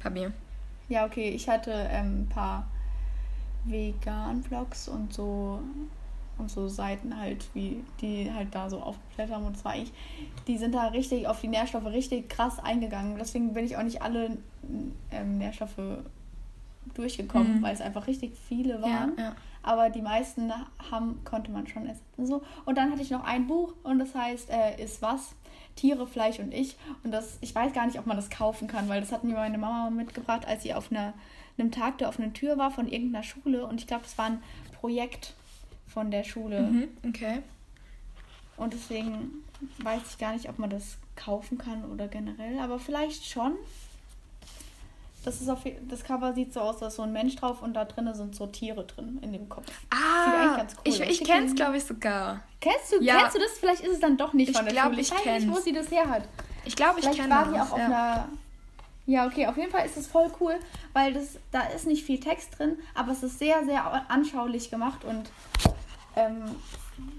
[0.02, 0.32] bei mir.
[0.88, 1.28] Ja, okay.
[1.28, 2.66] Ich hatte ähm, ein paar
[3.64, 5.60] Vegan-Blogs und so
[6.38, 9.44] und so Seiten halt, wie die halt da so aufgeklärt haben.
[9.44, 9.92] Und zwar eigentlich,
[10.46, 13.16] die sind da richtig auf die Nährstoffe richtig krass eingegangen.
[13.18, 14.38] Deswegen bin ich auch nicht alle
[15.10, 15.98] ähm, Nährstoffe
[16.94, 17.62] durchgekommen, mhm.
[17.62, 19.12] weil es einfach richtig viele waren.
[19.16, 19.36] Ja, ja.
[19.62, 20.50] Aber die meisten
[20.90, 22.02] haben, konnte man schon essen.
[22.16, 22.42] So.
[22.64, 25.34] Und dann hatte ich noch ein Buch und das heißt äh, Ist was?
[25.76, 26.76] Tiere, Fleisch und ich.
[27.04, 29.34] Und das, ich weiß gar nicht, ob man das kaufen kann, weil das hat mir
[29.34, 31.12] meine Mama mitgebracht, als sie auf einer,
[31.60, 33.66] einem Tag der offenen Tür war von irgendeiner Schule.
[33.66, 34.42] Und ich glaube, es war ein
[34.80, 35.34] Projekt
[35.86, 36.62] von der Schule.
[36.62, 37.42] Mhm, okay.
[38.56, 39.44] Und deswegen
[39.78, 43.54] weiß ich gar nicht, ob man das kaufen kann oder generell, aber vielleicht schon.
[45.24, 47.74] Das, ist auf, das Cover sieht so aus, da ist so ein Mensch drauf und
[47.74, 49.66] da drinnen sind so Tiere drin in dem Kopf.
[49.90, 52.40] Ah, sieht eigentlich ganz cool ich, ich kenne es, glaube ich, sogar.
[52.58, 53.18] Kennst du, ja.
[53.18, 53.50] kennst du das?
[53.58, 55.00] Vielleicht ist es dann doch nicht ich von der glaub, Schule.
[55.02, 56.22] Ich weiß nicht, wo sie das her hat.
[56.64, 57.46] Ich glaube, ich kenne das.
[57.46, 57.84] War die auch auf ja.
[57.84, 58.28] einer
[59.10, 60.54] ja, okay, auf jeden Fall ist es voll cool,
[60.92, 65.04] weil das, da ist nicht viel Text drin, aber es ist sehr, sehr anschaulich gemacht
[65.04, 65.30] und
[66.14, 66.42] ähm,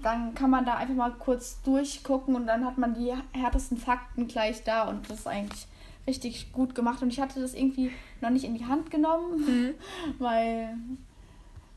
[0.02, 4.26] dann kann man da einfach mal kurz durchgucken und dann hat man die härtesten Fakten
[4.26, 5.66] gleich da und das ist eigentlich
[6.06, 7.02] richtig gut gemacht.
[7.02, 7.90] Und ich hatte das irgendwie
[8.20, 9.74] noch nicht in die Hand genommen, mhm.
[10.18, 10.76] weil,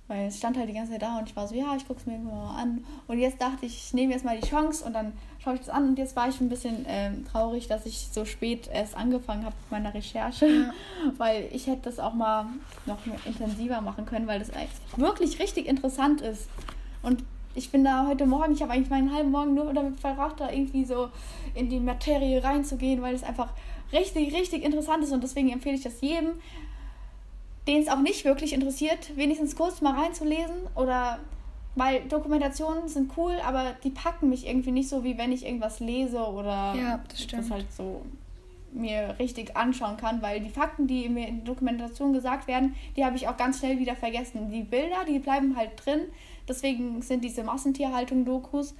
[0.07, 1.99] weil es stand halt die ganze Zeit da und ich war so, ja, ich gucke
[1.99, 2.85] es mir mal an.
[3.07, 5.11] Und jetzt dachte ich, ich nehme jetzt mal die Chance und dann
[5.45, 5.89] schaue ich das an.
[5.89, 9.55] Und jetzt war ich ein bisschen ähm, traurig, dass ich so spät erst angefangen habe
[9.61, 10.73] mit meiner Recherche, ja.
[11.17, 12.47] weil ich hätte das auch mal
[12.87, 14.49] noch intensiver machen können, weil das
[14.97, 16.49] wirklich richtig interessant ist.
[17.03, 17.23] Und
[17.53, 20.51] ich bin da heute Morgen, ich habe eigentlich meinen halben Morgen nur damit verbracht, da
[20.51, 21.09] irgendwie so
[21.53, 23.49] in die Materie reinzugehen, weil es einfach
[23.93, 26.33] richtig, richtig interessant ist und deswegen empfehle ich das jedem,
[27.67, 31.19] den es auch nicht wirklich interessiert, wenigstens kurz mal reinzulesen oder
[31.75, 35.79] weil Dokumentationen sind cool, aber die packen mich irgendwie nicht so, wie wenn ich irgendwas
[35.79, 38.01] lese oder ja, das, das halt so
[38.71, 43.05] mir richtig anschauen kann, weil die Fakten, die mir in der Dokumentation gesagt werden, die
[43.05, 44.51] habe ich auch ganz schnell wieder vergessen.
[44.51, 46.01] Die Bilder, die bleiben halt drin.
[46.47, 48.75] Deswegen sind diese Massentierhaltung-Dokus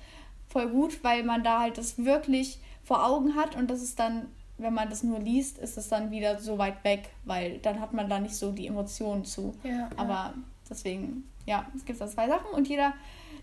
[0.48, 4.28] voll gut, weil man da halt das wirklich vor Augen hat und das ist dann,
[4.58, 7.94] wenn man das nur liest, ist es dann wieder so weit weg, weil dann hat
[7.94, 9.56] man da nicht so die Emotionen zu.
[9.64, 10.34] Ja, Aber ja.
[10.70, 12.94] deswegen, ja, es gibt da zwei Sachen und jeder,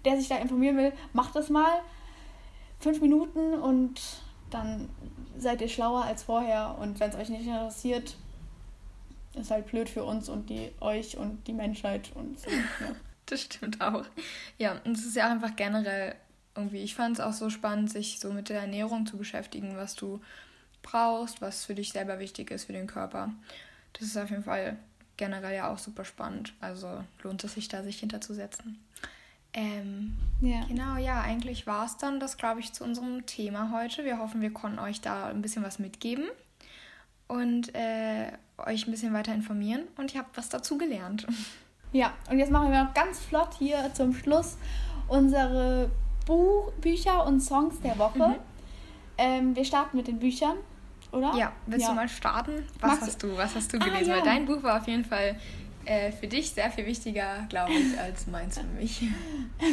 [0.04, 1.80] der sich da informieren will, macht das mal.
[2.80, 4.00] Fünf Minuten und
[4.50, 4.88] dann
[5.38, 8.16] seid ihr schlauer als vorher und wenn es euch nicht interessiert,
[9.34, 12.50] ist halt blöd für uns und die euch und die Menschheit und so.
[12.50, 12.56] Ja.
[13.26, 14.04] Das stimmt auch.
[14.58, 16.16] Ja, und es ist ja einfach generell
[16.56, 19.94] irgendwie, ich fand es auch so spannend, sich so mit der Ernährung zu beschäftigen, was
[19.94, 20.20] du
[20.82, 23.32] brauchst, was für dich selber wichtig ist für den Körper.
[23.94, 24.76] Das ist auf jeden Fall
[25.16, 26.54] generell ja auch super spannend.
[26.60, 28.78] Also lohnt es sich da, sich hinterzusetzen.
[29.54, 30.64] Ähm, ja.
[30.66, 34.04] Genau, ja, eigentlich war es dann das, glaube ich, zu unserem Thema heute.
[34.04, 36.24] Wir hoffen, wir konnten euch da ein bisschen was mitgeben
[37.28, 41.26] und äh, euch ein bisschen weiter informieren und ihr habt was dazu gelernt.
[41.94, 44.56] Ja, und jetzt machen wir noch ganz flott hier zum Schluss
[45.08, 45.90] unsere
[46.24, 48.28] Buch, Bücher und Songs der Woche.
[48.28, 48.34] Mhm.
[49.18, 50.56] Ähm, wir starten mit den Büchern,
[51.12, 51.34] oder?
[51.36, 51.90] Ja, willst ja.
[51.90, 52.64] du mal starten?
[52.80, 54.08] Was Magst hast du, was hast du ah, gelesen?
[54.08, 54.16] Ja.
[54.16, 55.36] Weil dein Buch war auf jeden Fall
[55.84, 59.02] äh, für dich sehr viel wichtiger, glaube ich, als meins für mich.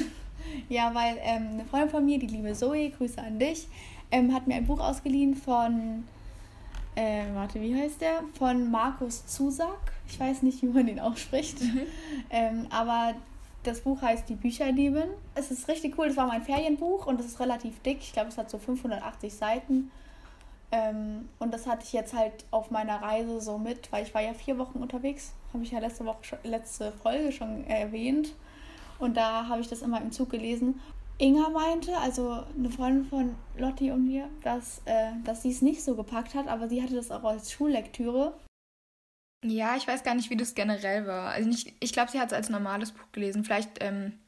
[0.70, 3.68] ja, weil ähm, eine Freundin von mir, die liebe Zoe, Grüße an dich,
[4.12, 6.04] ähm, hat mir ein Buch ausgeliehen von,
[6.96, 8.24] äh, warte, wie heißt der?
[8.38, 9.94] Von Markus Zusack.
[10.08, 11.62] Ich weiß nicht, wie man den ausspricht.
[11.62, 11.82] Mhm.
[12.32, 13.16] Ähm, aber
[13.64, 15.10] das Buch heißt Die Bücherlieben.
[15.34, 16.08] Es ist richtig cool.
[16.08, 17.98] Das war mein Ferienbuch und es ist relativ dick.
[18.02, 19.92] Ich glaube, es hat so 580 Seiten.
[20.72, 24.22] Ähm, und das hatte ich jetzt halt auf meiner Reise so mit, weil ich war
[24.22, 25.34] ja vier Wochen unterwegs.
[25.54, 28.34] Habe ich ja letzte Woche schon, letzte Folge schon erwähnt.
[29.00, 30.80] Und da habe ich das immer im Zug gelesen.
[31.18, 35.84] Inga meinte, also eine Freundin von Lotti und mir, dass, äh, dass sie es nicht
[35.84, 38.34] so gepackt hat, aber sie hatte das auch als Schullektüre.
[39.44, 41.30] Ja, ich weiß gar nicht, wie das generell war.
[41.30, 43.44] Also nicht, ich glaube, sie hat es als normales Buch gelesen.
[43.44, 44.20] Vielleicht ähm,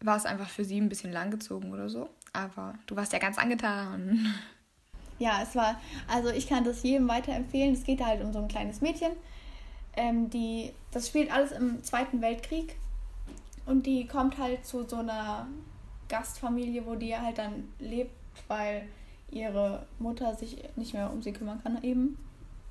[0.00, 2.08] war es einfach für sie ein bisschen langgezogen oder so.
[2.32, 4.34] Aber du warst ja ganz angetan.
[5.22, 5.76] Ja, es war,
[6.08, 7.74] also ich kann das jedem weiterempfehlen.
[7.74, 9.12] Es geht halt um so ein kleines Mädchen.
[9.96, 12.74] Ähm, die, das spielt alles im Zweiten Weltkrieg.
[13.64, 15.46] Und die kommt halt zu so einer
[16.08, 18.10] Gastfamilie, wo die halt dann lebt,
[18.48, 18.88] weil
[19.30, 22.18] ihre Mutter sich nicht mehr um sie kümmern kann eben.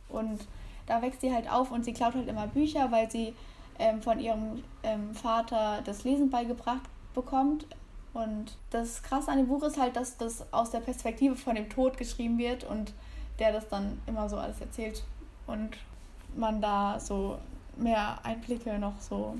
[0.09, 0.41] Und
[0.87, 3.33] da wächst sie halt auf und sie klaut halt immer Bücher, weil sie
[3.79, 6.83] ähm, von ihrem ähm, Vater das Lesen beigebracht
[7.13, 7.65] bekommt.
[8.13, 11.69] Und das Krasse an dem Buch ist halt, dass das aus der Perspektive von dem
[11.69, 12.93] Tod geschrieben wird und
[13.39, 15.03] der das dann immer so alles erzählt
[15.47, 15.77] und
[16.35, 17.37] man da so
[17.77, 19.35] mehr Einblicke noch so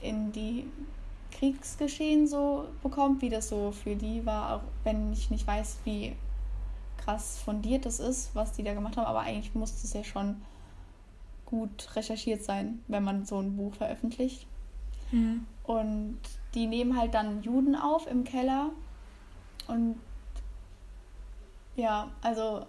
[0.00, 0.66] in die
[1.30, 6.14] Kriegsgeschehen so bekommt, wie das so für die war, auch wenn ich nicht weiß, wie
[6.98, 10.42] krass fundiert das ist, was die da gemacht haben, aber eigentlich muss es ja schon
[11.44, 14.46] gut recherchiert sein, wenn man so ein Buch veröffentlicht.
[15.10, 15.46] Mhm.
[15.64, 16.18] Und
[16.54, 18.70] die nehmen halt dann Juden auf im Keller.
[19.66, 20.00] Und
[21.76, 22.66] ja, also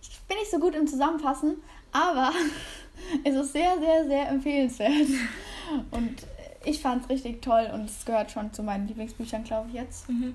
[0.00, 1.56] ich bin nicht so gut im Zusammenfassen,
[1.92, 2.32] aber
[3.24, 5.08] es ist sehr, sehr, sehr empfehlenswert.
[5.90, 6.26] Und
[6.64, 10.08] ich fand es richtig toll und es gehört schon zu meinen Lieblingsbüchern, glaube ich, jetzt.
[10.08, 10.34] Mhm.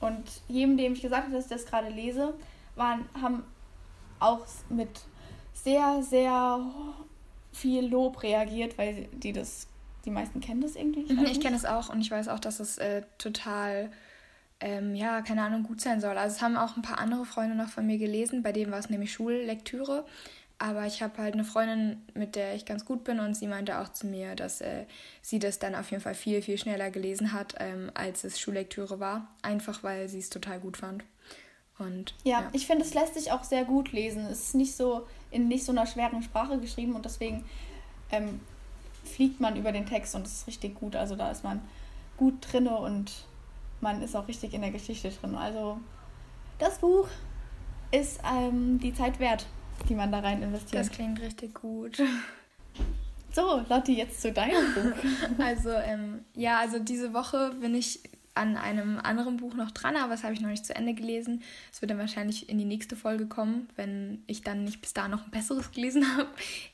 [0.00, 2.34] Und jedem, dem ich gesagt habe, dass ich das gerade lese,
[2.74, 3.44] waren, haben
[4.18, 4.88] auch mit
[5.52, 6.60] sehr, sehr
[7.52, 9.66] viel Lob reagiert, weil die das,
[10.04, 11.02] die meisten kennen das irgendwie.
[11.02, 13.90] Ich, mhm, ich kenne es auch und ich weiß auch, dass es äh, total,
[14.60, 16.16] ähm, ja, keine Ahnung, gut sein soll.
[16.16, 18.78] Also es haben auch ein paar andere Freunde noch von mir gelesen, bei denen war
[18.78, 20.04] es nämlich Schullektüre.
[20.60, 23.78] Aber ich habe halt eine Freundin, mit der ich ganz gut bin und sie meinte
[23.78, 24.86] auch zu mir, dass äh,
[25.22, 28.98] sie das dann auf jeden Fall viel, viel schneller gelesen hat, ähm, als es Schullektüre
[28.98, 29.28] war.
[29.42, 31.04] Einfach weil sie es total gut fand.
[31.78, 32.50] Und, ja, ja.
[32.52, 34.26] ich finde, es lässt sich auch sehr gut lesen.
[34.26, 37.44] Es ist nicht so in nicht so einer schweren Sprache geschrieben und deswegen
[38.10, 38.40] ähm,
[39.08, 40.96] fliegt man über den Text und es ist richtig gut.
[40.96, 41.60] Also da ist man
[42.16, 43.12] gut drinne und
[43.80, 45.34] man ist auch richtig in der Geschichte drin.
[45.34, 45.78] Also
[46.58, 47.08] das Buch
[47.90, 49.46] ist ähm, die Zeit wert
[49.88, 50.80] die man da rein investiert.
[50.80, 52.00] Das klingt richtig gut.
[53.32, 55.38] So, Lotti, jetzt zu deinem Buch.
[55.38, 58.00] Also, ähm, ja, also diese Woche bin ich
[58.38, 61.42] an einem anderen Buch noch dran, aber das habe ich noch nicht zu Ende gelesen.
[61.72, 65.08] Es wird dann wahrscheinlich in die nächste Folge kommen, wenn ich dann nicht bis da
[65.08, 66.28] noch ein besseres gelesen habe.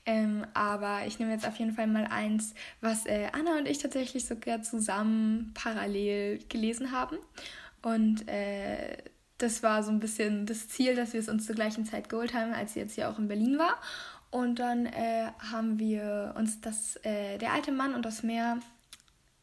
[0.06, 3.78] Ähm, aber ich nehme jetzt auf jeden Fall mal eins, was äh, Anna und ich
[3.78, 7.16] tatsächlich sogar zusammen parallel gelesen haben.
[7.82, 8.96] Und äh,
[9.38, 12.34] das war so ein bisschen das Ziel, dass wir es uns zur gleichen Zeit geholt
[12.34, 13.80] haben, als sie jetzt hier auch in Berlin war.
[14.30, 18.58] Und dann äh, haben wir uns das, äh, der alte Mann und das Meer,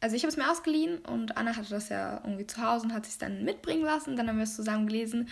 [0.02, 2.92] also ich habe es mir ausgeliehen und Anna hatte das ja irgendwie zu Hause und
[2.92, 4.16] hat sich dann mitbringen lassen.
[4.16, 5.28] Dann haben wir es zusammen gelesen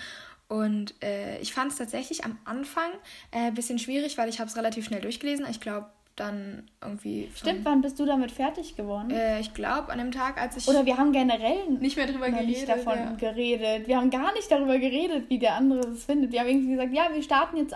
[0.49, 2.91] und äh, ich fand es tatsächlich am Anfang
[3.31, 5.47] ein äh, bisschen schwierig, weil ich habe es relativ schnell durchgelesen.
[5.49, 7.31] Ich glaube, dann irgendwie.
[7.35, 9.11] Stimmt, wann bist du damit fertig geworden?
[9.11, 10.69] Äh, ich glaube, an dem Tag, als ich.
[10.69, 12.49] Oder wir haben generell nicht mehr darüber geredet.
[12.49, 13.13] Nicht davon ja.
[13.13, 13.87] geredet.
[13.87, 16.33] Wir haben gar nicht darüber geredet, wie der andere es findet.
[16.33, 17.75] Wir haben irgendwie gesagt, ja, wir starten jetzt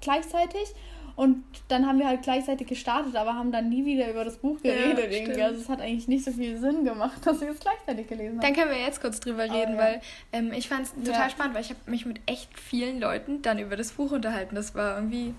[0.00, 0.74] gleichzeitig.
[1.16, 4.60] Und dann haben wir halt gleichzeitig gestartet, aber haben dann nie wieder über das Buch
[4.60, 4.98] geredet.
[4.98, 5.42] Ja, irgendwie.
[5.42, 8.40] Also es hat eigentlich nicht so viel Sinn gemacht, dass wir es gleichzeitig gelesen haben.
[8.40, 9.78] Dann können wir jetzt kurz drüber reden, oh, ja.
[9.78, 10.00] weil
[10.32, 11.30] ähm, ich fand es total ja.
[11.30, 14.56] spannend, weil ich habe mich mit echt vielen Leuten dann über das Buch unterhalten.
[14.56, 15.34] Das war irgendwie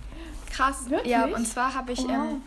[0.49, 0.89] krass.
[0.89, 1.11] Wirklich?
[1.11, 2.09] Ja, und zwar habe ich, oh.
[2.09, 2.41] ähm,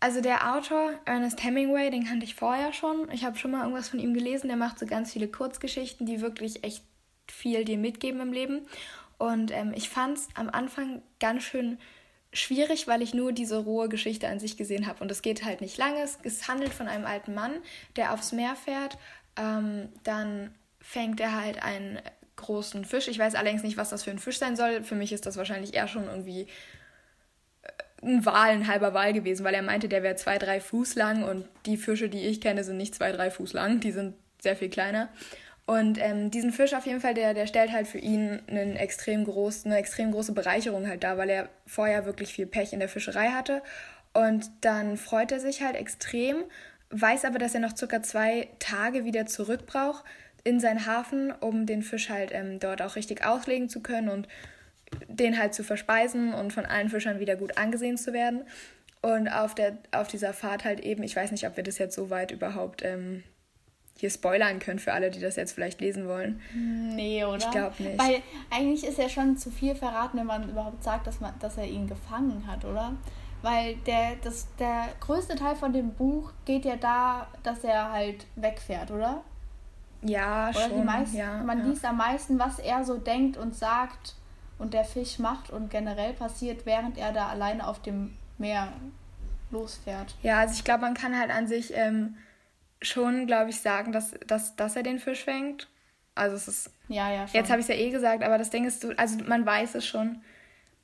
[0.00, 3.10] also der Autor, Ernest Hemingway, den kannte ich vorher schon.
[3.12, 4.48] Ich habe schon mal irgendwas von ihm gelesen.
[4.48, 6.82] Der macht so ganz viele Kurzgeschichten, die wirklich echt
[7.30, 8.66] viel dir mitgeben im Leben.
[9.18, 11.78] Und ähm, ich fand es am Anfang ganz schön
[12.38, 15.02] schwierig, weil ich nur diese rohe Geschichte an sich gesehen habe.
[15.02, 16.02] Und es geht halt nicht lange.
[16.22, 17.52] Es handelt von einem alten Mann,
[17.96, 18.98] der aufs Meer fährt.
[19.36, 22.00] Ähm, dann fängt er halt einen
[22.36, 23.08] großen Fisch.
[23.08, 24.82] Ich weiß allerdings nicht, was das für ein Fisch sein soll.
[24.82, 26.46] Für mich ist das wahrscheinlich eher schon irgendwie
[28.02, 31.24] ein Wal, ein halber Wal gewesen, weil er meinte, der wäre zwei, drei Fuß lang
[31.24, 34.56] und die Fische, die ich kenne, sind nicht zwei, drei Fuß lang, die sind sehr
[34.56, 35.08] viel kleiner.
[35.66, 39.24] Und ähm, diesen Fisch auf jeden Fall, der, der stellt halt für ihn einen extrem
[39.24, 42.88] groß, eine extrem große Bereicherung halt dar, weil er vorher wirklich viel Pech in der
[42.88, 43.62] Fischerei hatte.
[44.14, 46.44] Und dann freut er sich halt extrem,
[46.90, 50.04] weiß aber, dass er noch circa zwei Tage wieder zurück braucht
[50.44, 54.28] in seinen Hafen, um den Fisch halt ähm, dort auch richtig auslegen zu können und
[55.08, 58.44] den halt zu verspeisen und von allen Fischern wieder gut angesehen zu werden.
[59.02, 61.96] Und auf, der, auf dieser Fahrt halt eben, ich weiß nicht, ob wir das jetzt
[61.96, 63.24] so weit überhaupt ähm,
[63.98, 66.40] hier spoilern können für alle, die das jetzt vielleicht lesen wollen.
[66.54, 67.38] Nee, oder?
[67.38, 67.98] Ich glaube nicht.
[67.98, 71.56] Weil eigentlich ist ja schon zu viel verraten, wenn man überhaupt sagt, dass, man, dass
[71.56, 72.92] er ihn gefangen hat, oder?
[73.42, 78.26] Weil der, das, der größte Teil von dem Buch geht ja da, dass er halt
[78.36, 79.22] wegfährt, oder?
[80.02, 80.76] Ja, oder schon.
[80.78, 81.64] Die meisten, ja, man ja.
[81.64, 84.14] liest am meisten, was er so denkt und sagt
[84.58, 88.72] und der Fisch macht und generell passiert, während er da alleine auf dem Meer
[89.50, 90.14] losfährt.
[90.22, 92.16] Ja, also ich glaube, man kann halt an sich ähm,
[92.82, 95.68] schon, glaube ich, sagen, dass, dass, dass er den Fisch fängt.
[96.14, 96.70] Also es ist.
[96.88, 97.26] Ja, ja.
[97.26, 97.38] Schon.
[97.38, 99.74] Jetzt habe ich es ja eh gesagt, aber das Ding ist, du, also man weiß
[99.74, 100.22] es schon.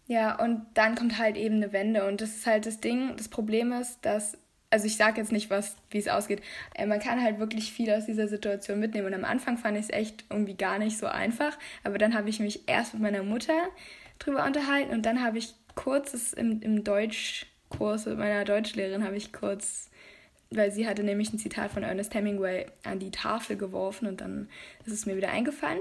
[0.06, 2.06] Ja, und dann kommt halt eben eine Wende.
[2.06, 3.16] Und das ist halt das Ding.
[3.16, 4.36] Das Problem ist, dass
[4.72, 6.40] also ich sage jetzt nicht, was, wie es ausgeht.
[6.74, 9.06] Äh, man kann halt wirklich viel aus dieser Situation mitnehmen.
[9.08, 11.58] Und am Anfang fand ich es echt irgendwie gar nicht so einfach.
[11.84, 13.68] Aber dann habe ich mich erst mit meiner Mutter
[14.18, 19.32] drüber unterhalten und dann habe ich kurz im, im Deutschkurs mit meiner Deutschlehrerin habe ich
[19.32, 19.90] kurz,
[20.56, 24.48] weil sie hatte nämlich ein Zitat von Ernest Hemingway an die Tafel geworfen und dann
[24.86, 25.80] ist es mir wieder eingefallen.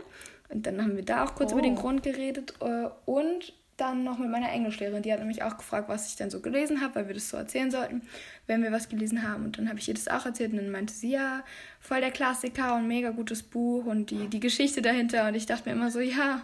[0.49, 1.55] Und dann haben wir da auch kurz oh.
[1.55, 1.81] über den oh.
[1.81, 5.01] Grund geredet äh, und dann noch mit meiner Englischlehrerin.
[5.01, 7.37] Die hat nämlich auch gefragt, was ich denn so gelesen habe, weil wir das so
[7.37, 8.03] erzählen sollten,
[8.45, 9.45] wenn wir was gelesen haben.
[9.45, 11.43] Und dann habe ich ihr das auch erzählt und dann meinte sie, ja,
[11.79, 15.27] voll der Klassiker und mega gutes Buch und die, die Geschichte dahinter.
[15.27, 16.43] Und ich dachte mir immer so, ja,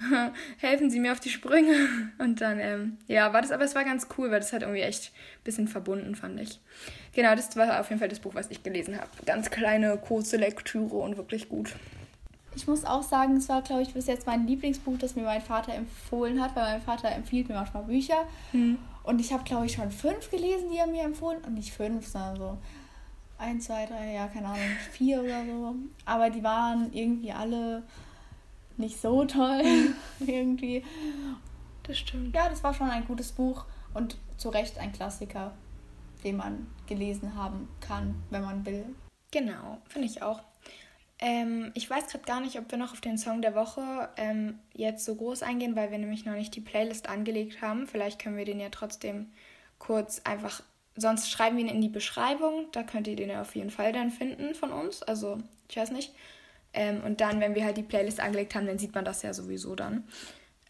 [0.58, 1.74] helfen Sie mir auf die Sprünge.
[2.18, 4.82] Und dann, ähm, ja, war das, aber es war ganz cool, weil das hat irgendwie
[4.82, 6.60] echt ein bisschen verbunden, fand ich.
[7.14, 9.08] Genau, das war auf jeden Fall das Buch, was ich gelesen habe.
[9.26, 11.74] Ganz kleine, kurze Lektüre und wirklich gut.
[12.56, 15.40] Ich muss auch sagen, es war, glaube ich, bis jetzt mein Lieblingsbuch, das mir mein
[15.40, 18.26] Vater empfohlen hat, weil mein Vater empfiehlt mir manchmal Bücher.
[18.52, 18.78] Hm.
[19.02, 21.38] Und ich habe, glaube ich, schon fünf gelesen, die er mir empfohlen.
[21.46, 22.58] Und nicht fünf, sondern so
[23.38, 24.58] ein, zwei, drei, ja, keine Ahnung,
[24.92, 25.74] vier oder so.
[26.04, 27.82] Aber die waren irgendwie alle
[28.80, 29.62] nicht so toll.
[30.20, 30.84] irgendwie.
[31.84, 32.34] Das stimmt.
[32.34, 33.64] Ja, das war schon ein gutes Buch
[33.94, 35.54] und zu Recht ein Klassiker,
[36.24, 38.84] den man gelesen haben kann, wenn man will.
[39.30, 40.42] Genau, finde ich auch.
[41.22, 44.58] Ähm, ich weiß gerade gar nicht, ob wir noch auf den Song der Woche ähm,
[44.72, 47.86] jetzt so groß eingehen, weil wir nämlich noch nicht die Playlist angelegt haben.
[47.86, 49.30] Vielleicht können wir den ja trotzdem
[49.78, 50.62] kurz einfach,
[50.96, 52.66] sonst schreiben wir ihn in die Beschreibung.
[52.72, 55.02] Da könnt ihr den ja auf jeden Fall dann finden von uns.
[55.02, 56.14] Also, ich weiß nicht.
[56.72, 59.34] Ähm, und dann, wenn wir halt die Playlist angelegt haben, dann sieht man das ja
[59.34, 60.04] sowieso dann.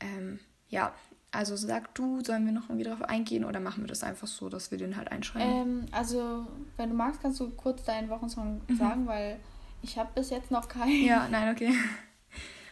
[0.01, 0.95] Ähm, ja,
[1.33, 4.49] also sag du, sollen wir noch irgendwie darauf eingehen oder machen wir das einfach so,
[4.49, 5.51] dass wir den halt einschreiben?
[5.51, 6.47] Ähm, also,
[6.77, 8.77] wenn du magst, kannst du kurz deinen Wochensong mhm.
[8.77, 9.39] sagen, weil
[9.83, 11.05] ich habe bis jetzt noch keinen.
[11.05, 11.73] Ja, nein, okay.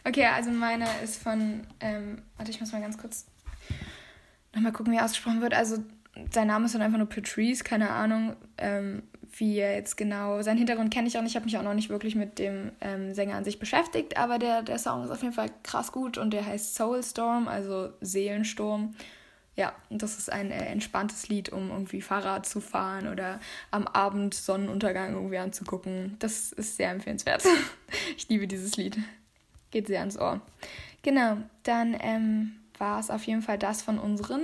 [0.05, 3.27] Okay, also meiner ist von, ähm, warte, ich muss mal ganz kurz
[4.55, 5.53] nochmal gucken, wie er ausgesprochen wird.
[5.53, 5.83] Also
[6.31, 9.03] sein Name ist dann einfach nur Patrice, keine Ahnung, ähm,
[9.37, 11.73] wie er jetzt genau, seinen Hintergrund kenne ich auch nicht, ich habe mich auch noch
[11.73, 15.21] nicht wirklich mit dem ähm, Sänger an sich beschäftigt, aber der, der Song ist auf
[15.21, 18.95] jeden Fall krass gut und der heißt Soulstorm, also Seelensturm.
[19.55, 23.87] Ja, und das ist ein äh, entspanntes Lied, um irgendwie Fahrrad zu fahren oder am
[23.87, 26.15] Abend Sonnenuntergang irgendwie anzugucken.
[26.19, 27.43] Das ist sehr empfehlenswert.
[28.17, 28.97] ich liebe dieses Lied.
[29.71, 30.39] Geht sehr ans Ohr.
[31.01, 34.43] Genau, dann ähm, war es auf jeden Fall das von unseren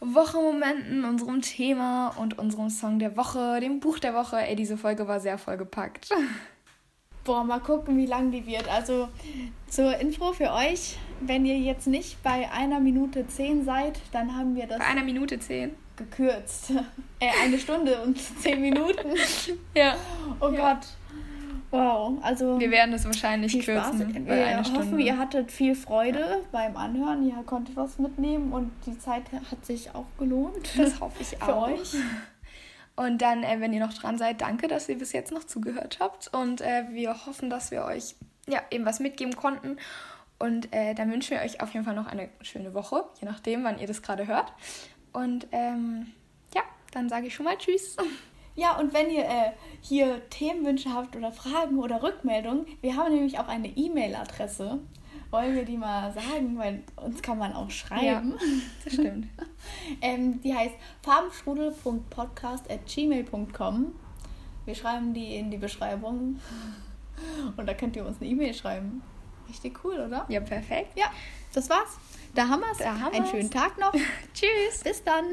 [0.00, 4.36] Wochenmomenten, unserem Thema und unserem Song der Woche, dem Buch der Woche.
[4.36, 6.10] Ey, diese Folge war sehr vollgepackt.
[7.24, 8.68] Boah, mal gucken, wie lang die wird.
[8.68, 9.08] Also
[9.68, 14.54] zur Info für euch, wenn ihr jetzt nicht bei einer Minute zehn seid, dann haben
[14.54, 14.78] wir das.
[14.78, 15.74] Bei einer Minute zehn?
[15.96, 16.70] Gekürzt.
[17.20, 19.08] äh, eine Stunde und zehn Minuten.
[19.74, 19.96] ja.
[20.40, 20.74] Oh ja.
[20.74, 20.86] Gott.
[21.70, 22.58] Wow, also.
[22.58, 24.26] Wir werden es wahrscheinlich kürzen.
[24.26, 24.80] Wir eine Stunde.
[24.80, 26.36] hoffen, ihr hattet viel Freude ja.
[26.50, 27.26] beim Anhören.
[27.26, 30.68] Ihr konntet was mitnehmen und die Zeit hat sich auch gelohnt.
[30.76, 31.66] Das hoffe ich auch.
[31.68, 31.94] Für euch.
[32.96, 35.98] Und dann, äh, wenn ihr noch dran seid, danke, dass ihr bis jetzt noch zugehört
[36.00, 36.34] habt.
[36.34, 38.16] Und äh, wir hoffen, dass wir euch
[38.48, 39.76] ja, eben was mitgeben konnten.
[40.40, 43.62] Und äh, dann wünschen wir euch auf jeden Fall noch eine schöne Woche, je nachdem,
[43.62, 44.52] wann ihr das gerade hört.
[45.12, 46.08] Und ähm,
[46.54, 46.62] ja,
[46.92, 47.96] dann sage ich schon mal Tschüss.
[48.58, 53.38] Ja, und wenn ihr äh, hier Themenwünsche habt oder Fragen oder Rückmeldungen, wir haben nämlich
[53.38, 54.80] auch eine E-Mail-Adresse.
[55.30, 58.04] Wollen wir die mal sagen, weil uns kann man auch schreiben.
[58.04, 58.20] Ja,
[58.84, 59.28] das stimmt.
[60.02, 63.94] ähm, die heißt farbenstrudel.podcast.gmail.com.
[64.64, 66.40] Wir schreiben die in die Beschreibung.
[67.56, 69.04] Und da könnt ihr uns eine E-Mail schreiben.
[69.48, 70.26] Richtig cool, oder?
[70.28, 70.98] Ja, perfekt.
[70.98, 71.12] Ja,
[71.54, 71.96] das war's.
[72.34, 72.78] Da haben wir's.
[72.78, 73.92] Da haben Einen schönen Tag noch.
[74.34, 74.82] Tschüss.
[74.82, 75.26] Bis dann.